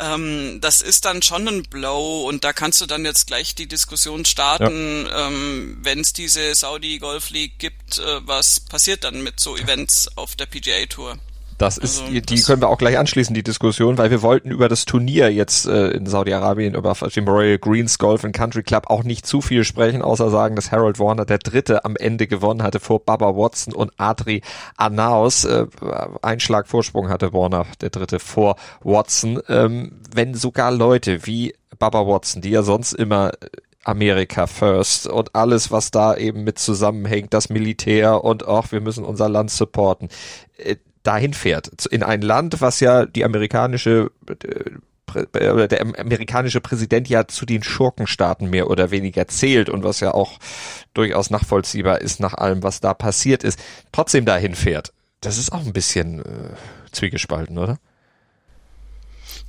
Ähm, 0.00 0.60
das 0.60 0.80
ist 0.80 1.06
dann 1.06 1.22
schon 1.22 1.48
ein 1.48 1.64
Blow 1.64 2.22
und 2.28 2.44
da 2.44 2.52
kannst 2.52 2.80
du 2.80 2.86
dann 2.86 3.04
jetzt 3.04 3.26
gleich 3.26 3.56
die 3.56 3.66
Diskussion 3.66 4.24
starten, 4.24 5.06
ja. 5.06 5.26
ähm, 5.26 5.78
wenn 5.82 6.00
es 6.00 6.12
diese 6.12 6.54
Saudi 6.54 6.98
Golf 6.98 7.30
League 7.30 7.58
gibt, 7.58 7.98
äh, 7.98 8.20
was 8.20 8.60
passiert 8.60 9.02
dann 9.02 9.24
mit 9.24 9.40
so 9.40 9.56
Events 9.56 10.08
auf 10.16 10.36
der 10.36 10.46
PGA 10.46 10.86
Tour? 10.86 11.18
Das 11.58 11.76
ist, 11.76 12.02
also, 12.02 12.12
die, 12.12 12.22
die 12.22 12.40
können 12.42 12.62
wir 12.62 12.68
auch 12.68 12.78
gleich 12.78 12.96
anschließen, 12.96 13.34
die 13.34 13.42
Diskussion, 13.42 13.98
weil 13.98 14.10
wir 14.10 14.22
wollten 14.22 14.50
über 14.50 14.68
das 14.68 14.84
Turnier 14.84 15.32
jetzt 15.32 15.66
äh, 15.66 15.88
in 15.88 16.06
Saudi-Arabien, 16.06 16.74
über 16.74 16.94
dem 16.94 17.28
Royal 17.28 17.58
Greens 17.58 17.98
Golf 17.98 18.24
and 18.24 18.34
Country 18.34 18.62
Club 18.62 18.84
auch 18.88 19.02
nicht 19.02 19.26
zu 19.26 19.40
viel 19.40 19.64
sprechen, 19.64 20.00
außer 20.00 20.30
sagen, 20.30 20.54
dass 20.54 20.70
Harold 20.70 21.00
Warner 21.00 21.24
der 21.24 21.38
Dritte 21.38 21.84
am 21.84 21.96
Ende 21.96 22.28
gewonnen 22.28 22.62
hatte 22.62 22.78
vor 22.78 23.04
Baba 23.04 23.34
Watson 23.34 23.74
und 23.74 23.90
Adri 23.96 24.42
Anaus. 24.76 25.44
Äh, 25.44 25.66
Einschlag 26.22 26.68
Vorsprung 26.68 27.08
hatte 27.08 27.32
Warner, 27.32 27.66
der 27.80 27.90
Dritte 27.90 28.20
vor 28.20 28.54
Watson. 28.82 29.40
Ähm, 29.48 30.00
wenn 30.14 30.34
sogar 30.34 30.70
Leute 30.70 31.26
wie 31.26 31.54
Baba 31.76 32.06
Watson, 32.06 32.40
die 32.40 32.50
ja 32.50 32.62
sonst 32.62 32.92
immer 32.92 33.32
America 33.82 34.46
First 34.46 35.06
und 35.06 35.34
alles, 35.34 35.70
was 35.70 35.90
da 35.90 36.14
eben 36.14 36.44
mit 36.44 36.58
zusammenhängt, 36.58 37.32
das 37.34 37.48
Militär 37.48 38.22
und 38.22 38.46
auch 38.46 38.70
wir 38.70 38.80
müssen 38.80 39.04
unser 39.04 39.28
Land 39.28 39.50
supporten. 39.50 40.08
Äh, 41.08 41.12
dahin 41.12 41.34
fährt. 41.34 41.86
In 41.86 42.02
ein 42.02 42.22
Land, 42.22 42.60
was 42.60 42.80
ja 42.80 43.06
die 43.06 43.24
amerikanische 43.24 44.10
äh, 44.28 44.70
der 45.14 45.80
amerikanische 45.80 46.60
Präsident 46.60 47.08
ja 47.08 47.26
zu 47.26 47.46
den 47.46 47.62
Schurkenstaaten 47.62 48.50
mehr 48.50 48.68
oder 48.68 48.90
weniger 48.90 49.26
zählt 49.26 49.70
und 49.70 49.82
was 49.82 50.00
ja 50.00 50.12
auch 50.12 50.38
durchaus 50.92 51.30
nachvollziehbar 51.30 52.02
ist 52.02 52.20
nach 52.20 52.34
allem, 52.34 52.62
was 52.62 52.80
da 52.80 52.92
passiert 52.92 53.42
ist, 53.42 53.58
trotzdem 53.90 54.26
dahin 54.26 54.54
fährt. 54.54 54.92
Das 55.22 55.38
ist 55.38 55.50
auch 55.50 55.64
ein 55.64 55.72
bisschen 55.72 56.20
äh, 56.20 56.54
zwiegespalten, 56.92 57.56
oder? 57.56 57.78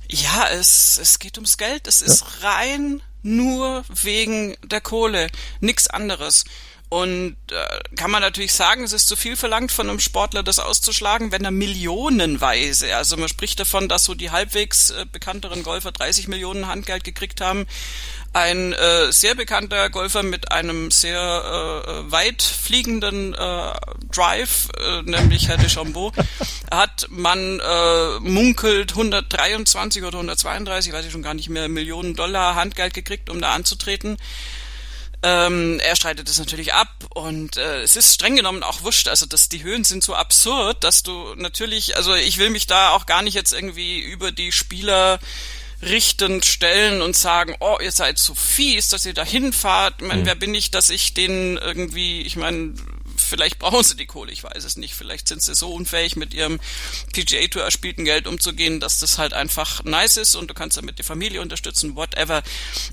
Ja, 0.08 0.48
es, 0.58 0.98
es 1.00 1.18
geht 1.18 1.36
ums 1.36 1.58
Geld. 1.58 1.86
Es 1.86 2.00
ist 2.00 2.24
ja. 2.42 2.48
rein 2.48 3.02
nur 3.22 3.84
wegen 4.02 4.56
der 4.64 4.80
Kohle. 4.80 5.28
Nix 5.60 5.88
anderes. 5.88 6.44
Und 6.90 7.36
äh, 7.52 7.94
kann 7.94 8.10
man 8.10 8.20
natürlich 8.20 8.52
sagen, 8.52 8.82
es 8.82 8.92
ist 8.92 9.06
zu 9.06 9.14
viel 9.14 9.36
verlangt 9.36 9.70
von 9.70 9.88
einem 9.88 10.00
Sportler, 10.00 10.42
das 10.42 10.58
auszuschlagen, 10.58 11.30
wenn 11.30 11.44
er 11.44 11.52
millionenweise, 11.52 12.96
also 12.96 13.16
man 13.16 13.28
spricht 13.28 13.60
davon, 13.60 13.88
dass 13.88 14.02
so 14.02 14.16
die 14.16 14.32
halbwegs 14.32 14.90
äh, 14.90 15.06
bekannteren 15.10 15.62
Golfer 15.62 15.92
30 15.92 16.26
Millionen 16.26 16.66
Handgeld 16.66 17.04
gekriegt 17.04 17.40
haben. 17.40 17.68
Ein 18.32 18.72
äh, 18.72 19.12
sehr 19.12 19.36
bekannter 19.36 19.88
Golfer 19.88 20.24
mit 20.24 20.50
einem 20.50 20.90
sehr 20.90 21.84
äh, 21.86 22.10
weit 22.10 22.42
fliegenden 22.42 23.34
äh, 23.34 23.72
Drive, 24.12 24.68
äh, 24.76 25.02
nämlich 25.02 25.46
Herr 25.46 25.58
Deschambeau, 25.58 26.10
hat 26.72 27.06
man 27.08 27.60
äh, 27.60 28.18
munkelt 28.18 28.90
123 28.90 30.02
oder 30.02 30.18
132, 30.18 30.92
weiß 30.92 31.06
ich 31.06 31.12
schon 31.12 31.22
gar 31.22 31.34
nicht 31.34 31.50
mehr, 31.50 31.68
Millionen 31.68 32.16
Dollar 32.16 32.56
Handgeld 32.56 32.94
gekriegt, 32.94 33.30
um 33.30 33.40
da 33.40 33.52
anzutreten. 33.52 34.16
Ähm, 35.22 35.80
er 35.80 35.96
streitet 35.96 36.28
es 36.28 36.38
natürlich 36.38 36.72
ab 36.72 36.88
und 37.14 37.58
äh, 37.58 37.82
es 37.82 37.94
ist 37.94 38.14
streng 38.14 38.36
genommen 38.36 38.62
auch 38.62 38.82
wurscht. 38.82 39.08
Also 39.08 39.26
dass 39.26 39.48
die 39.50 39.62
Höhen 39.62 39.84
sind 39.84 40.02
so 40.02 40.14
absurd, 40.14 40.82
dass 40.82 41.02
du 41.02 41.34
natürlich, 41.36 41.96
also 41.96 42.14
ich 42.14 42.38
will 42.38 42.50
mich 42.50 42.66
da 42.66 42.90
auch 42.90 43.06
gar 43.06 43.22
nicht 43.22 43.34
jetzt 43.34 43.52
irgendwie 43.52 44.00
über 44.00 44.32
die 44.32 44.50
Spieler 44.50 45.18
richtend 45.82 46.44
stellen 46.44 47.00
und 47.02 47.16
sagen, 47.16 47.56
oh, 47.60 47.78
ihr 47.80 47.92
seid 47.92 48.18
so 48.18 48.34
fies, 48.34 48.88
dass 48.88 49.06
ihr 49.06 49.14
da 49.14 49.24
hinfahrt. 49.24 49.94
Ich 49.98 50.06
meine, 50.06 50.22
mhm. 50.22 50.26
wer 50.26 50.34
bin 50.34 50.54
ich, 50.54 50.70
dass 50.70 50.90
ich 50.90 51.14
den 51.14 51.56
irgendwie, 51.56 52.22
ich 52.22 52.36
meine, 52.36 52.74
vielleicht 53.22 53.58
brauchen 53.58 53.84
sie 53.84 53.96
die 53.96 54.06
Kohle, 54.06 54.32
ich 54.32 54.44
weiß 54.44 54.64
es 54.64 54.76
nicht. 54.76 54.94
Vielleicht 54.94 55.28
sind 55.28 55.42
sie 55.42 55.54
so 55.54 55.72
unfähig, 55.72 56.16
mit 56.16 56.34
ihrem 56.34 56.60
PGA 57.12 57.46
Tour 57.48 57.62
erspielten 57.62 58.04
Geld 58.04 58.26
umzugehen, 58.26 58.80
dass 58.80 59.00
das 59.00 59.18
halt 59.18 59.32
einfach 59.32 59.84
nice 59.84 60.16
ist 60.16 60.34
und 60.34 60.48
du 60.48 60.54
kannst 60.54 60.76
damit 60.76 60.98
die 60.98 61.02
Familie 61.02 61.40
unterstützen, 61.40 61.96
whatever. 61.96 62.42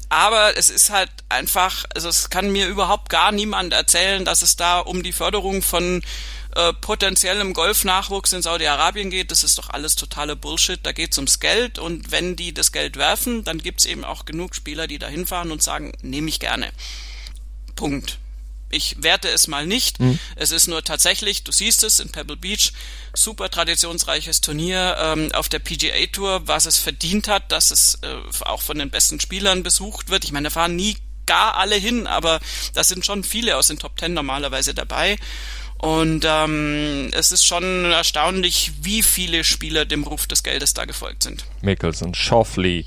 Aber 0.09 0.57
es 0.57 0.69
ist 0.69 0.89
halt 0.89 1.11
einfach, 1.29 1.85
also 1.93 2.09
es 2.09 2.29
kann 2.29 2.51
mir 2.51 2.67
überhaupt 2.67 3.09
gar 3.09 3.31
niemand 3.31 3.73
erzählen, 3.73 4.25
dass 4.25 4.41
es 4.41 4.55
da 4.55 4.79
um 4.79 5.03
die 5.03 5.13
Förderung 5.13 5.61
von 5.61 6.03
äh, 6.55 6.73
potenziellem 6.73 7.53
Golfnachwuchs 7.53 8.33
in 8.33 8.41
Saudi-Arabien 8.41 9.09
geht, 9.09 9.31
das 9.31 9.43
ist 9.43 9.57
doch 9.57 9.69
alles 9.69 9.95
totale 9.95 10.35
Bullshit. 10.35 10.79
Da 10.83 10.91
geht's 10.91 11.17
ums 11.17 11.39
Geld 11.39 11.79
und 11.79 12.11
wenn 12.11 12.35
die 12.35 12.53
das 12.53 12.71
Geld 12.71 12.97
werfen, 12.97 13.43
dann 13.43 13.59
gibt's 13.59 13.85
eben 13.85 14.03
auch 14.03 14.25
genug 14.25 14.55
Spieler, 14.55 14.87
die 14.87 14.99
da 14.99 15.07
hinfahren 15.07 15.51
und 15.51 15.61
sagen, 15.61 15.93
nehme 16.01 16.29
ich 16.29 16.39
gerne. 16.39 16.71
Punkt 17.75 18.19
ich 18.69 19.01
werte 19.01 19.29
es 19.29 19.47
mal 19.47 19.65
nicht. 19.65 19.99
Mhm. 19.99 20.19
Es 20.35 20.51
ist 20.51 20.67
nur 20.67 20.83
tatsächlich, 20.83 21.43
du 21.43 21.51
siehst 21.51 21.83
es 21.83 21.99
in 21.99 22.09
Pebble 22.09 22.37
Beach, 22.37 22.73
super 23.13 23.49
traditionsreiches 23.49 24.41
Turnier 24.41 24.97
ähm, 24.99 25.31
auf 25.33 25.49
der 25.49 25.59
PGA 25.59 26.05
Tour, 26.11 26.47
was 26.47 26.65
es 26.65 26.77
verdient 26.77 27.27
hat, 27.27 27.51
dass 27.51 27.71
es 27.71 27.99
äh, 28.01 28.43
auch 28.45 28.61
von 28.61 28.77
den 28.77 28.89
besten 28.89 29.19
Spielern 29.19 29.63
besucht 29.63 30.09
wird. 30.09 30.23
Ich 30.25 30.31
meine, 30.31 30.47
da 30.47 30.49
fahren 30.51 30.75
nie 30.75 30.97
gar 31.25 31.55
alle 31.55 31.75
hin, 31.75 32.07
aber 32.07 32.39
da 32.73 32.83
sind 32.83 33.05
schon 33.05 33.23
viele 33.23 33.57
aus 33.57 33.67
den 33.67 33.79
Top 33.79 33.97
Ten 33.97 34.13
normalerweise 34.13 34.73
dabei. 34.73 35.17
Und 35.77 36.25
ähm, 36.27 37.09
es 37.13 37.31
ist 37.31 37.45
schon 37.45 37.85
erstaunlich, 37.85 38.71
wie 38.81 39.03
viele 39.03 39.43
Spieler 39.43 39.85
dem 39.85 40.03
Ruf 40.03 40.25
des 40.25 40.41
Geldes 40.41 40.73
da 40.73 40.85
gefolgt 40.85 41.23
sind. 41.23 41.45
Mickelson, 41.61 42.15
Schoffley, 42.15 42.85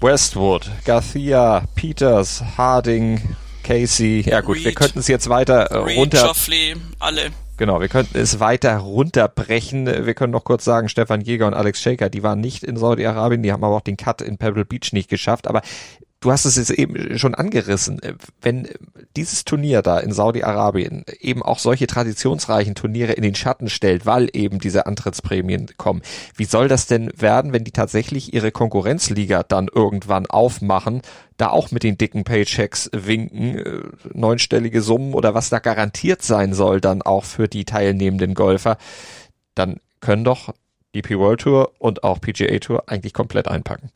Westwood, 0.00 0.68
Garcia, 0.84 1.68
Peters, 1.76 2.42
Harding, 2.56 3.36
Casey. 3.62 4.22
Ja 4.26 4.40
gut, 4.40 4.56
Reed, 4.56 4.64
wir 4.64 4.74
könnten 4.74 4.98
es 4.98 5.08
jetzt 5.08 5.28
weiter 5.28 5.70
äh, 5.70 5.78
Reed, 5.78 5.96
runter. 5.96 6.26
Joffley, 6.26 6.74
alle. 6.98 7.30
Genau, 7.56 7.80
wir 7.80 7.88
könnten 7.88 8.18
es 8.18 8.40
weiter 8.40 8.76
runterbrechen. 8.78 9.86
Wir 9.86 10.14
können 10.14 10.32
noch 10.32 10.44
kurz 10.44 10.64
sagen, 10.64 10.88
Stefan 10.88 11.20
Jäger 11.20 11.46
und 11.46 11.54
Alex 11.54 11.80
Shaker, 11.80 12.10
die 12.10 12.22
waren 12.22 12.40
nicht 12.40 12.64
in 12.64 12.76
Saudi-Arabien, 12.76 13.42
die 13.42 13.52
haben 13.52 13.62
aber 13.62 13.76
auch 13.76 13.82
den 13.82 13.96
Cut 13.96 14.20
in 14.22 14.38
Pebble 14.38 14.64
Beach 14.64 14.92
nicht 14.92 15.08
geschafft. 15.08 15.46
Aber 15.46 15.62
du 16.22 16.30
hast 16.30 16.44
es 16.44 16.56
jetzt 16.56 16.70
eben 16.70 17.18
schon 17.18 17.34
angerissen, 17.34 18.00
wenn 18.40 18.68
dieses 19.16 19.44
Turnier 19.44 19.82
da 19.82 19.98
in 19.98 20.12
Saudi-Arabien 20.12 21.04
eben 21.20 21.42
auch 21.42 21.58
solche 21.58 21.86
traditionsreichen 21.86 22.74
Turniere 22.74 23.12
in 23.12 23.22
den 23.22 23.34
Schatten 23.34 23.68
stellt, 23.68 24.06
weil 24.06 24.28
eben 24.32 24.58
diese 24.58 24.86
Antrittsprämien 24.86 25.66
kommen, 25.76 26.00
wie 26.36 26.44
soll 26.44 26.68
das 26.68 26.86
denn 26.86 27.10
werden, 27.16 27.52
wenn 27.52 27.64
die 27.64 27.72
tatsächlich 27.72 28.32
ihre 28.32 28.52
Konkurrenzliga 28.52 29.42
dann 29.42 29.68
irgendwann 29.72 30.26
aufmachen, 30.26 31.02
da 31.36 31.48
auch 31.48 31.72
mit 31.72 31.82
den 31.82 31.98
dicken 31.98 32.24
Paychecks 32.24 32.88
winken, 32.92 33.58
äh, 33.58 33.82
neunstellige 34.14 34.80
Summen 34.80 35.14
oder 35.14 35.34
was 35.34 35.50
da 35.50 35.58
garantiert 35.58 36.22
sein 36.22 36.54
soll 36.54 36.80
dann 36.80 37.02
auch 37.02 37.24
für 37.24 37.48
die 37.48 37.64
teilnehmenden 37.64 38.34
Golfer, 38.34 38.78
dann 39.54 39.80
können 40.00 40.24
doch 40.24 40.54
DP 40.94 41.18
World 41.18 41.40
Tour 41.40 41.72
und 41.78 42.04
auch 42.04 42.20
PGA 42.20 42.58
Tour 42.58 42.84
eigentlich 42.86 43.12
komplett 43.12 43.48
einpacken. 43.48 43.90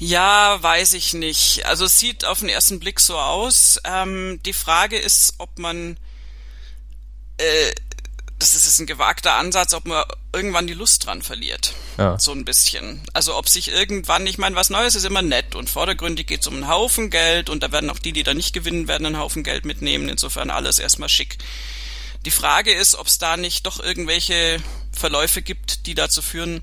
Ja, 0.00 0.56
weiß 0.62 0.94
ich 0.94 1.12
nicht. 1.12 1.66
Also 1.66 1.84
es 1.84 2.00
sieht 2.00 2.24
auf 2.24 2.40
den 2.40 2.48
ersten 2.48 2.80
Blick 2.80 3.00
so 3.00 3.18
aus. 3.18 3.78
Ähm, 3.84 4.40
die 4.46 4.54
Frage 4.54 4.96
ist, 4.96 5.34
ob 5.36 5.58
man, 5.58 5.98
äh, 7.36 7.70
das 8.38 8.54
ist 8.54 8.64
jetzt 8.64 8.78
ein 8.78 8.86
gewagter 8.86 9.34
Ansatz, 9.34 9.74
ob 9.74 9.84
man 9.84 10.02
irgendwann 10.32 10.66
die 10.66 10.72
Lust 10.72 11.04
dran 11.04 11.20
verliert. 11.20 11.74
Ja. 11.98 12.18
So 12.18 12.32
ein 12.32 12.46
bisschen. 12.46 13.02
Also 13.12 13.36
ob 13.36 13.50
sich 13.50 13.68
irgendwann, 13.72 14.26
ich 14.26 14.38
meine, 14.38 14.56
was 14.56 14.70
Neues 14.70 14.94
ist 14.94 15.04
immer 15.04 15.20
nett 15.20 15.54
und 15.54 15.68
vordergründig 15.68 16.26
geht 16.26 16.40
es 16.40 16.46
um 16.46 16.54
einen 16.54 16.68
Haufen 16.68 17.10
Geld 17.10 17.50
und 17.50 17.62
da 17.62 17.70
werden 17.70 17.90
auch 17.90 17.98
die, 17.98 18.12
die 18.12 18.22
da 18.22 18.32
nicht 18.32 18.54
gewinnen, 18.54 18.88
werden 18.88 19.04
einen 19.04 19.18
Haufen 19.18 19.42
Geld 19.42 19.66
mitnehmen. 19.66 20.08
Insofern 20.08 20.48
alles 20.48 20.78
erstmal 20.78 21.10
schick. 21.10 21.36
Die 22.24 22.30
Frage 22.30 22.72
ist, 22.72 22.94
ob 22.94 23.06
es 23.06 23.18
da 23.18 23.36
nicht 23.36 23.66
doch 23.66 23.78
irgendwelche 23.78 24.62
Verläufe 24.92 25.42
gibt, 25.42 25.84
die 25.84 25.94
dazu 25.94 26.22
führen, 26.22 26.62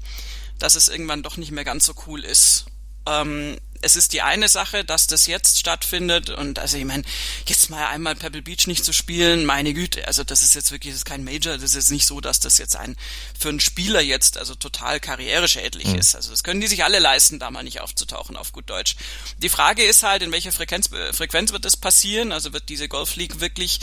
dass 0.57 0.73
es 0.73 0.87
irgendwann 0.87 1.21
doch 1.21 1.37
nicht 1.37 1.51
mehr 1.51 1.65
ganz 1.65 1.85
so 1.85 1.93
cool 2.07 2.23
ist 2.23 2.65
ähm, 3.07 3.57
es 3.81 3.95
ist 3.95 4.13
die 4.13 4.21
eine 4.21 4.49
Sache, 4.49 4.83
dass 4.83 5.07
das 5.07 5.27
jetzt 5.27 5.59
stattfindet 5.59 6.29
und 6.29 6.59
also 6.59 6.77
ich 6.77 6.85
meine, 6.85 7.03
jetzt 7.47 7.69
mal 7.69 7.87
einmal 7.87 8.15
Pebble 8.15 8.41
Beach 8.41 8.67
nicht 8.67 8.83
zu 8.83 8.93
spielen, 8.93 9.45
meine 9.45 9.73
Güte, 9.73 10.07
also 10.07 10.23
das 10.23 10.41
ist 10.41 10.55
jetzt 10.55 10.71
wirklich, 10.71 10.93
das 10.93 10.99
ist 10.99 11.05
kein 11.05 11.23
Major, 11.23 11.53
das 11.53 11.63
ist 11.63 11.75
jetzt 11.75 11.91
nicht 11.91 12.05
so, 12.05 12.21
dass 12.21 12.39
das 12.39 12.57
jetzt 12.57 12.75
ein 12.75 12.95
für 13.37 13.49
einen 13.49 13.59
Spieler 13.59 14.01
jetzt 14.01 14.37
also 14.37 14.55
total 14.55 14.99
karriereschädlich 14.99 15.87
mhm. 15.87 15.99
ist. 15.99 16.15
Also 16.15 16.31
das 16.31 16.43
können 16.43 16.61
die 16.61 16.67
sich 16.67 16.83
alle 16.83 16.99
leisten, 16.99 17.39
da 17.39 17.51
mal 17.51 17.63
nicht 17.63 17.81
aufzutauchen 17.81 18.35
auf 18.35 18.51
gut 18.51 18.69
Deutsch. 18.69 18.95
Die 19.37 19.49
Frage 19.49 19.83
ist 19.83 20.03
halt, 20.03 20.23
in 20.23 20.31
welcher 20.31 20.51
Frequenz, 20.51 20.89
Frequenz 21.11 21.51
wird 21.51 21.65
das 21.65 21.77
passieren? 21.77 22.31
Also 22.31 22.53
wird 22.53 22.69
diese 22.69 22.87
Golf 22.87 23.15
League 23.15 23.39
wirklich 23.39 23.79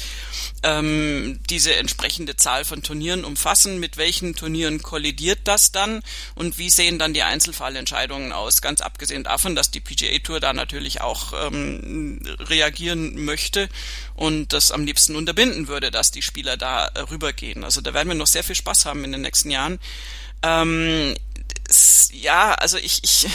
ähm, 0.63 1.41
diese 1.49 1.75
entsprechende 1.77 2.37
Zahl 2.37 2.65
von 2.65 2.83
Turnieren 2.83 3.25
umfassen? 3.25 3.79
Mit 3.79 3.97
welchen 3.97 4.35
Turnieren 4.35 4.83
kollidiert 4.83 5.41
das 5.45 5.73
dann? 5.73 6.03
Und 6.35 6.59
wie 6.59 6.71
sehen 6.71 6.99
dann 6.99 7.15
die 7.15 7.23
Einzelfallentscheidungen 7.23 8.33
aus? 8.33 8.61
Ganz 8.61 8.81
abgesehen 8.81 9.25
davon, 9.25 9.55
dass 9.55 9.71
die 9.71 9.81
PGA 9.85 10.19
Tour 10.19 10.41
da 10.41 10.53
natürlich 10.53 11.01
auch 11.01 11.33
ähm, 11.47 12.21
reagieren 12.41 13.25
möchte 13.25 13.69
und 14.15 14.53
das 14.53 14.73
am 14.73 14.85
liebsten 14.85 15.17
unterbinden 15.17 15.69
würde, 15.69 15.91
dass 15.91 16.11
die 16.11 16.23
Spieler 16.23 16.57
da 16.57 16.87
äh, 16.87 17.01
rübergehen. 17.01 17.65
Also 17.65 17.81
da 17.81 17.95
werden 17.95 18.09
wir 18.09 18.15
noch 18.15 18.27
sehr 18.27 18.45
viel 18.45 18.57
Spaß 18.57 18.87
haben 18.87 19.05
in 19.05 19.13
den 19.13 19.21
nächsten 19.21 19.51
Jahren. 19.51 19.79
Ähm, 20.43 21.15
ja, 22.13 22.53
also 22.55 22.79
ich, 22.79 23.03
ich 23.05 23.27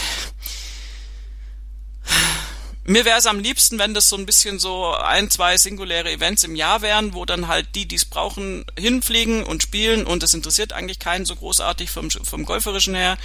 mir 2.90 3.04
wäre 3.04 3.18
es 3.18 3.26
am 3.26 3.38
liebsten, 3.38 3.78
wenn 3.78 3.94
das 3.94 4.08
so 4.08 4.16
ein 4.16 4.26
bisschen 4.26 4.58
so 4.58 4.92
ein, 4.92 5.30
zwei 5.30 5.56
singuläre 5.56 6.10
Events 6.10 6.42
im 6.42 6.56
Jahr 6.56 6.82
wären, 6.82 7.14
wo 7.14 7.24
dann 7.24 7.46
halt 7.46 7.68
die, 7.76 7.86
die 7.86 7.94
es 7.94 8.04
brauchen, 8.04 8.64
hinfliegen 8.76 9.44
und 9.44 9.62
spielen 9.62 10.04
und 10.04 10.24
es 10.24 10.34
interessiert 10.34 10.72
eigentlich 10.72 10.98
keinen 10.98 11.24
so 11.24 11.36
großartig 11.36 11.88
vom, 11.88 12.10
vom 12.10 12.44
Golferischen 12.44 12.96
her. 12.96 13.16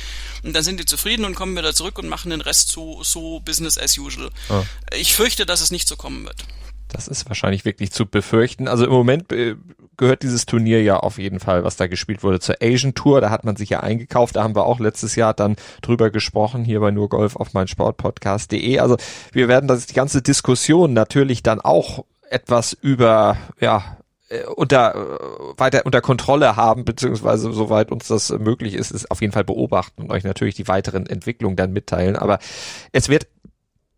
Und 0.43 0.53
dann 0.53 0.63
sind 0.63 0.79
die 0.79 0.85
zufrieden 0.85 1.25
und 1.25 1.33
kommen 1.33 1.57
wieder 1.57 1.73
zurück 1.73 1.97
und 1.97 2.07
machen 2.07 2.29
den 2.29 2.41
Rest 2.41 2.69
so, 2.69 3.01
so 3.03 3.39
Business 3.39 3.79
as 3.79 3.97
usual. 3.97 4.29
Oh. 4.49 4.63
Ich 4.95 5.13
fürchte, 5.13 5.47
dass 5.47 5.61
es 5.61 5.71
nicht 5.71 5.87
so 5.87 5.95
kommen 5.95 6.25
wird. 6.25 6.45
Das 6.89 7.07
ist 7.07 7.27
wahrscheinlich 7.27 7.65
wirklich 7.65 7.91
zu 7.91 8.05
befürchten. 8.05 8.67
Also 8.67 8.85
im 8.85 8.91
Moment 8.91 9.31
äh, 9.31 9.55
gehört 9.97 10.23
dieses 10.23 10.45
Turnier 10.45 10.81
ja 10.81 10.97
auf 10.97 11.17
jeden 11.17 11.39
Fall, 11.39 11.63
was 11.63 11.77
da 11.77 11.87
gespielt 11.87 12.23
wurde, 12.23 12.39
zur 12.39 12.55
Asian 12.61 12.93
Tour. 12.93 13.21
Da 13.21 13.29
hat 13.29 13.43
man 13.43 13.55
sich 13.55 13.69
ja 13.69 13.81
eingekauft. 13.81 14.35
Da 14.35 14.43
haben 14.43 14.55
wir 14.55 14.65
auch 14.65 14.79
letztes 14.79 15.15
Jahr 15.15 15.33
dann 15.33 15.55
drüber 15.81 16.09
gesprochen, 16.09 16.63
hier 16.63 16.79
bei 16.79 16.91
nur 16.91 17.09
Golf 17.09 17.35
auf 17.35 17.53
mein 17.53 17.67
Sportpodcast.de. 17.67 18.79
Also 18.79 18.97
wir 19.31 19.47
werden 19.47 19.67
das, 19.67 19.85
die 19.85 19.93
ganze 19.93 20.21
Diskussion 20.21 20.93
natürlich 20.93 21.43
dann 21.43 21.61
auch 21.61 22.05
etwas 22.29 22.73
über, 22.73 23.37
ja, 23.59 23.97
äh, 24.29 24.43
unter 24.45 24.95
äh, 24.95 25.59
weiter 25.59 25.85
unter 25.85 26.01
Kontrolle 26.01 26.55
haben, 26.55 26.83
beziehungsweise 26.83 27.51
soweit 27.53 27.91
uns 27.91 28.07
das 28.07 28.31
möglich 28.31 28.73
ist, 28.73 28.91
ist 28.91 29.11
auf 29.11 29.21
jeden 29.21 29.33
Fall 29.33 29.43
beobachten 29.43 30.01
und 30.01 30.11
euch 30.11 30.23
natürlich 30.23 30.55
die 30.55 30.67
weiteren 30.67 31.05
Entwicklungen 31.05 31.55
dann 31.55 31.73
mitteilen. 31.73 32.15
Aber 32.15 32.39
es 32.91 33.07
wird 33.07 33.27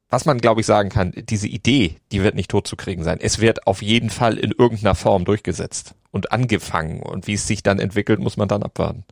was 0.10 0.26
man, 0.26 0.40
glaube 0.40 0.62
ich, 0.62 0.68
sagen 0.68 0.90
kann, 0.90 1.12
diese 1.16 1.48
Idee, 1.48 1.98
die 2.12 2.24
wird 2.24 2.36
nicht 2.36 2.50
tot 2.50 2.68
zu 2.68 2.76
kriegen 2.76 3.04
sein. 3.04 3.20
Es 3.20 3.40
wird 3.40 3.68
auf 3.68 3.82
jeden 3.82 4.10
Fall 4.10 4.38
in 4.38 4.52
irgendeiner 4.52 4.96
Form 4.96 5.26
durchgesetzt 5.26 5.96
und 6.12 6.32
angefangen. 6.32 7.02
Und 7.02 7.28
wie 7.28 7.34
es 7.34 7.46
sich 7.46 7.62
dann 7.62 7.80
entwickelt, 7.80 8.20
muss 8.20 8.38
man 8.38 8.48
dann 8.48 8.64
abwarten. 8.64 9.04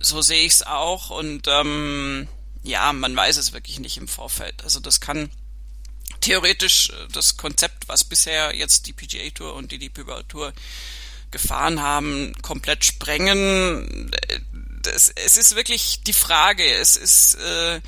So 0.00 0.20
sehe 0.20 0.44
ich 0.44 0.54
es 0.54 0.66
auch. 0.66 1.10
Und 1.10 1.46
ähm, 1.46 2.26
ja, 2.64 2.92
man 2.92 3.14
weiß 3.14 3.36
es 3.36 3.52
wirklich 3.52 3.78
nicht 3.78 3.98
im 3.98 4.08
Vorfeld. 4.08 4.64
Also 4.64 4.80
das 4.80 5.00
kann 5.00 5.30
theoretisch 6.20 6.90
äh, 6.90 7.08
das 7.12 7.36
Konzept, 7.36 7.88
was 7.88 8.02
bisher 8.02 8.54
jetzt 8.56 8.86
die 8.86 8.92
PGA 8.92 9.30
Tour 9.30 9.54
und 9.54 9.70
die 9.70 9.78
DP 9.78 10.06
World 10.06 10.28
Tour 10.28 10.52
gefahren 11.30 11.80
haben, 11.80 12.34
komplett 12.42 12.84
sprengen. 12.84 14.10
Das, 14.82 15.10
es 15.10 15.36
ist 15.36 15.54
wirklich 15.54 16.00
die 16.02 16.12
Frage. 16.12 16.64
Es 16.64 16.96
ist 16.96 17.36
äh, 17.36 17.80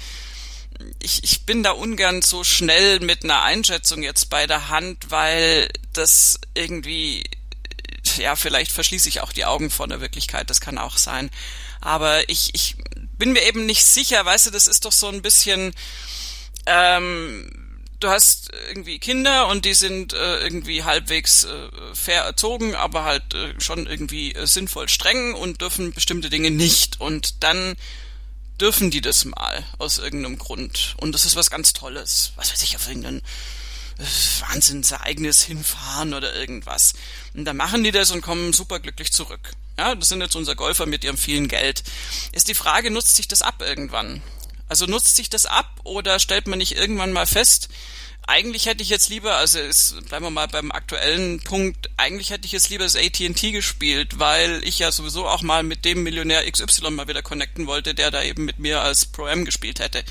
ich, 1.00 1.24
ich 1.24 1.46
bin 1.46 1.62
da 1.62 1.72
ungern 1.72 2.22
so 2.22 2.44
schnell 2.44 3.00
mit 3.00 3.24
einer 3.24 3.42
Einschätzung 3.42 4.02
jetzt 4.02 4.30
bei 4.30 4.46
der 4.46 4.68
Hand, 4.68 5.10
weil 5.10 5.68
das 5.92 6.40
irgendwie, 6.54 7.24
ja, 8.16 8.37
vielleicht 8.37 8.72
verschließe 8.72 9.08
ich 9.08 9.20
auch 9.20 9.32
die 9.32 9.44
Augen 9.44 9.70
vor 9.70 9.88
der 9.88 10.00
Wirklichkeit, 10.00 10.50
das 10.50 10.60
kann 10.60 10.78
auch 10.78 10.96
sein. 10.96 11.30
Aber 11.80 12.28
ich, 12.28 12.50
ich 12.54 12.76
bin 13.18 13.32
mir 13.32 13.42
eben 13.42 13.66
nicht 13.66 13.84
sicher, 13.84 14.24
weißt 14.24 14.46
du, 14.46 14.50
das 14.50 14.66
ist 14.66 14.84
doch 14.84 14.92
so 14.92 15.08
ein 15.08 15.22
bisschen, 15.22 15.74
ähm, 16.66 17.50
du 18.00 18.08
hast 18.08 18.50
irgendwie 18.68 18.98
Kinder 18.98 19.48
und 19.48 19.64
die 19.64 19.74
sind 19.74 20.12
äh, 20.12 20.38
irgendwie 20.38 20.84
halbwegs 20.84 21.44
äh, 21.44 21.68
fair 21.94 22.22
erzogen, 22.22 22.74
aber 22.74 23.04
halt 23.04 23.34
äh, 23.34 23.60
schon 23.60 23.87
irgendwie 23.87 24.34
äh, 24.34 24.46
sinnvoll 24.46 24.88
streng 24.88 25.34
und 25.34 25.60
dürfen 25.60 25.92
bestimmte 25.92 26.30
Dinge 26.30 26.50
nicht. 26.50 27.00
Und 27.00 27.42
dann 27.42 27.76
dürfen 28.60 28.90
die 28.90 29.00
das 29.00 29.24
mal 29.24 29.64
aus 29.78 29.98
irgendeinem 29.98 30.38
Grund. 30.38 30.94
Und 30.98 31.12
das 31.12 31.24
ist 31.24 31.36
was 31.36 31.50
ganz 31.50 31.72
Tolles. 31.72 32.32
Was 32.36 32.52
weiß 32.52 32.62
ich, 32.62 32.76
auf 32.76 32.88
irgendein 32.88 33.18
äh, 33.98 34.04
Wahnsinnsereignis 34.48 35.42
hinfahren 35.42 36.14
oder 36.14 36.34
irgendwas. 36.34 36.94
Und 37.34 37.44
dann 37.44 37.56
machen 37.56 37.84
die 37.84 37.90
das 37.90 38.10
und 38.10 38.22
kommen 38.22 38.52
superglücklich 38.52 39.12
zurück. 39.12 39.52
Ja, 39.78 39.94
das 39.94 40.08
sind 40.08 40.20
jetzt 40.20 40.36
unser 40.36 40.54
Golfer 40.54 40.86
mit 40.86 41.04
ihrem 41.04 41.16
vielen 41.16 41.48
Geld. 41.48 41.82
Ist 42.32 42.48
die 42.48 42.54
Frage, 42.54 42.90
nutzt 42.90 43.16
sich 43.16 43.26
das 43.26 43.42
ab 43.42 43.60
irgendwann? 43.60 44.22
Also 44.68 44.86
nutzt 44.86 45.16
sich 45.16 45.28
das 45.28 45.46
ab 45.46 45.80
oder 45.82 46.18
stellt 46.18 46.46
man 46.46 46.58
nicht 46.58 46.76
irgendwann 46.76 47.12
mal 47.12 47.26
fest, 47.26 47.68
eigentlich 48.26 48.66
hätte 48.66 48.82
ich 48.82 48.88
jetzt 48.88 49.10
lieber, 49.10 49.37
also 49.37 49.58
ist, 49.58 49.96
bleiben 50.08 50.24
wir 50.24 50.30
mal 50.30 50.48
beim 50.48 50.72
aktuellen 50.72 51.42
Punkt, 51.42 51.90
eigentlich 51.96 52.30
hätte 52.30 52.46
ich 52.46 52.52
jetzt 52.52 52.70
lieber 52.70 52.84
das 52.84 52.96
AT&T 52.96 53.52
gespielt, 53.52 54.18
weil 54.18 54.62
ich 54.64 54.78
ja 54.78 54.90
sowieso 54.90 55.26
auch 55.26 55.42
mal 55.42 55.62
mit 55.62 55.84
dem 55.84 56.02
Millionär 56.02 56.50
XY 56.50 56.90
mal 56.90 57.08
wieder 57.08 57.22
connecten 57.22 57.66
wollte, 57.66 57.94
der 57.94 58.10
da 58.10 58.22
eben 58.22 58.44
mit 58.44 58.58
mir 58.58 58.80
als 58.80 59.06
Pro-M 59.06 59.44
gespielt 59.44 59.78
hätte. 59.78 60.04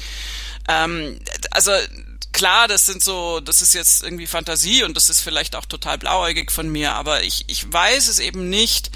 Ähm, 0.67 1.19
also 1.52 1.71
klar, 2.32 2.67
das 2.67 2.86
sind 2.86 3.04
so, 3.04 3.39
das 3.39 3.62
ist 3.62 3.73
jetzt 3.73 4.04
irgendwie 4.04 4.28
Fantasie 4.28 4.84
und 4.84 4.95
das 4.95 5.10
ist 5.10 5.21
vielleicht 5.21 5.56
auch 5.56 5.65
total 5.65 5.97
blauäugig 5.97 6.52
von 6.52 6.69
mir, 6.69 6.93
aber 6.93 7.23
ich, 7.23 7.45
ich 7.47 7.71
weiß 7.71 8.08
es 8.10 8.19
eben 8.19 8.49
nicht, 8.49 8.91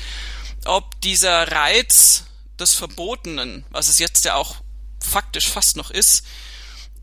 ob 0.65 0.99
dieser 1.01 1.51
Reiz 1.51 2.25
des 2.59 2.73
Verbotenen, 2.73 3.65
was 3.71 3.87
es 3.87 3.99
jetzt 3.99 4.25
ja 4.25 4.35
auch 4.35 4.57
faktisch 4.99 5.49
fast 5.49 5.77
noch 5.77 5.91
ist, 5.91 6.23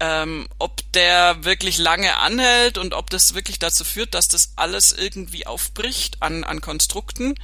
ähm, 0.05 0.49
ob 0.59 0.81
der 0.93 1.45
wirklich 1.45 1.79
lange 1.79 2.19
anhält 2.19 2.77
und 2.77 2.93
ob 2.93 3.09
das 3.09 3.35
wirklich 3.35 3.59
dazu 3.59 3.85
führt, 3.85 4.15
dass 4.15 4.29
das 4.29 4.53
alles 4.57 4.93
irgendwie 4.93 5.47
aufbricht 5.47 6.21
an, 6.21 6.45
an 6.45 6.61
Konstrukten 6.61 7.35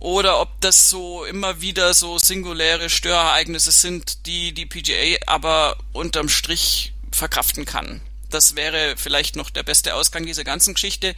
oder 0.00 0.40
ob 0.40 0.60
das 0.60 0.90
so 0.90 1.24
immer 1.24 1.60
wieder 1.60 1.94
so 1.94 2.18
singuläre 2.18 2.90
Störereignisse 2.90 3.70
sind, 3.70 4.26
die 4.26 4.52
die 4.52 4.66
PGA 4.66 5.18
aber 5.26 5.76
unterm 5.92 6.28
Strich 6.28 6.92
verkraften 7.12 7.64
kann. 7.64 8.00
Das 8.28 8.56
wäre 8.56 8.96
vielleicht 8.96 9.36
noch 9.36 9.50
der 9.50 9.62
beste 9.62 9.94
Ausgang 9.94 10.26
dieser 10.26 10.42
ganzen 10.42 10.74
Geschichte, 10.74 11.14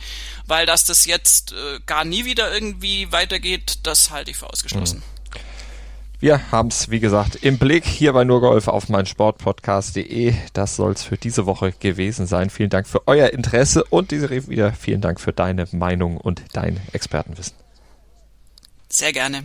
weil 0.46 0.66
dass 0.66 0.84
das 0.84 1.06
jetzt 1.06 1.52
äh, 1.52 1.80
gar 1.86 2.04
nie 2.04 2.26
wieder 2.26 2.52
irgendwie 2.52 3.10
weitergeht, 3.10 3.78
das 3.84 4.10
halte 4.10 4.30
ich 4.30 4.36
für 4.36 4.50
ausgeschlossen. 4.50 4.98
Mhm. 4.98 5.15
Wir 6.18 6.50
haben 6.50 6.68
es, 6.68 6.90
wie 6.90 7.00
gesagt, 7.00 7.36
im 7.36 7.58
Blick 7.58 7.84
hier 7.84 8.14
bei 8.14 8.24
Nurgolf 8.24 8.68
auf 8.68 8.88
mein 8.88 9.04
Sportpodcast.de. 9.04 10.34
Das 10.54 10.76
soll 10.76 10.92
es 10.92 11.02
für 11.02 11.18
diese 11.18 11.44
Woche 11.44 11.72
gewesen 11.72 12.26
sein. 12.26 12.48
Vielen 12.48 12.70
Dank 12.70 12.86
für 12.86 13.06
euer 13.06 13.30
Interesse 13.30 13.84
und 13.84 14.10
diese 14.10 14.30
wieder 14.48 14.72
vielen 14.72 15.02
Dank 15.02 15.20
für 15.20 15.34
deine 15.34 15.68
Meinung 15.72 16.16
und 16.16 16.42
dein 16.54 16.80
Expertenwissen. 16.92 17.54
Sehr 18.88 19.12
gerne. 19.12 19.44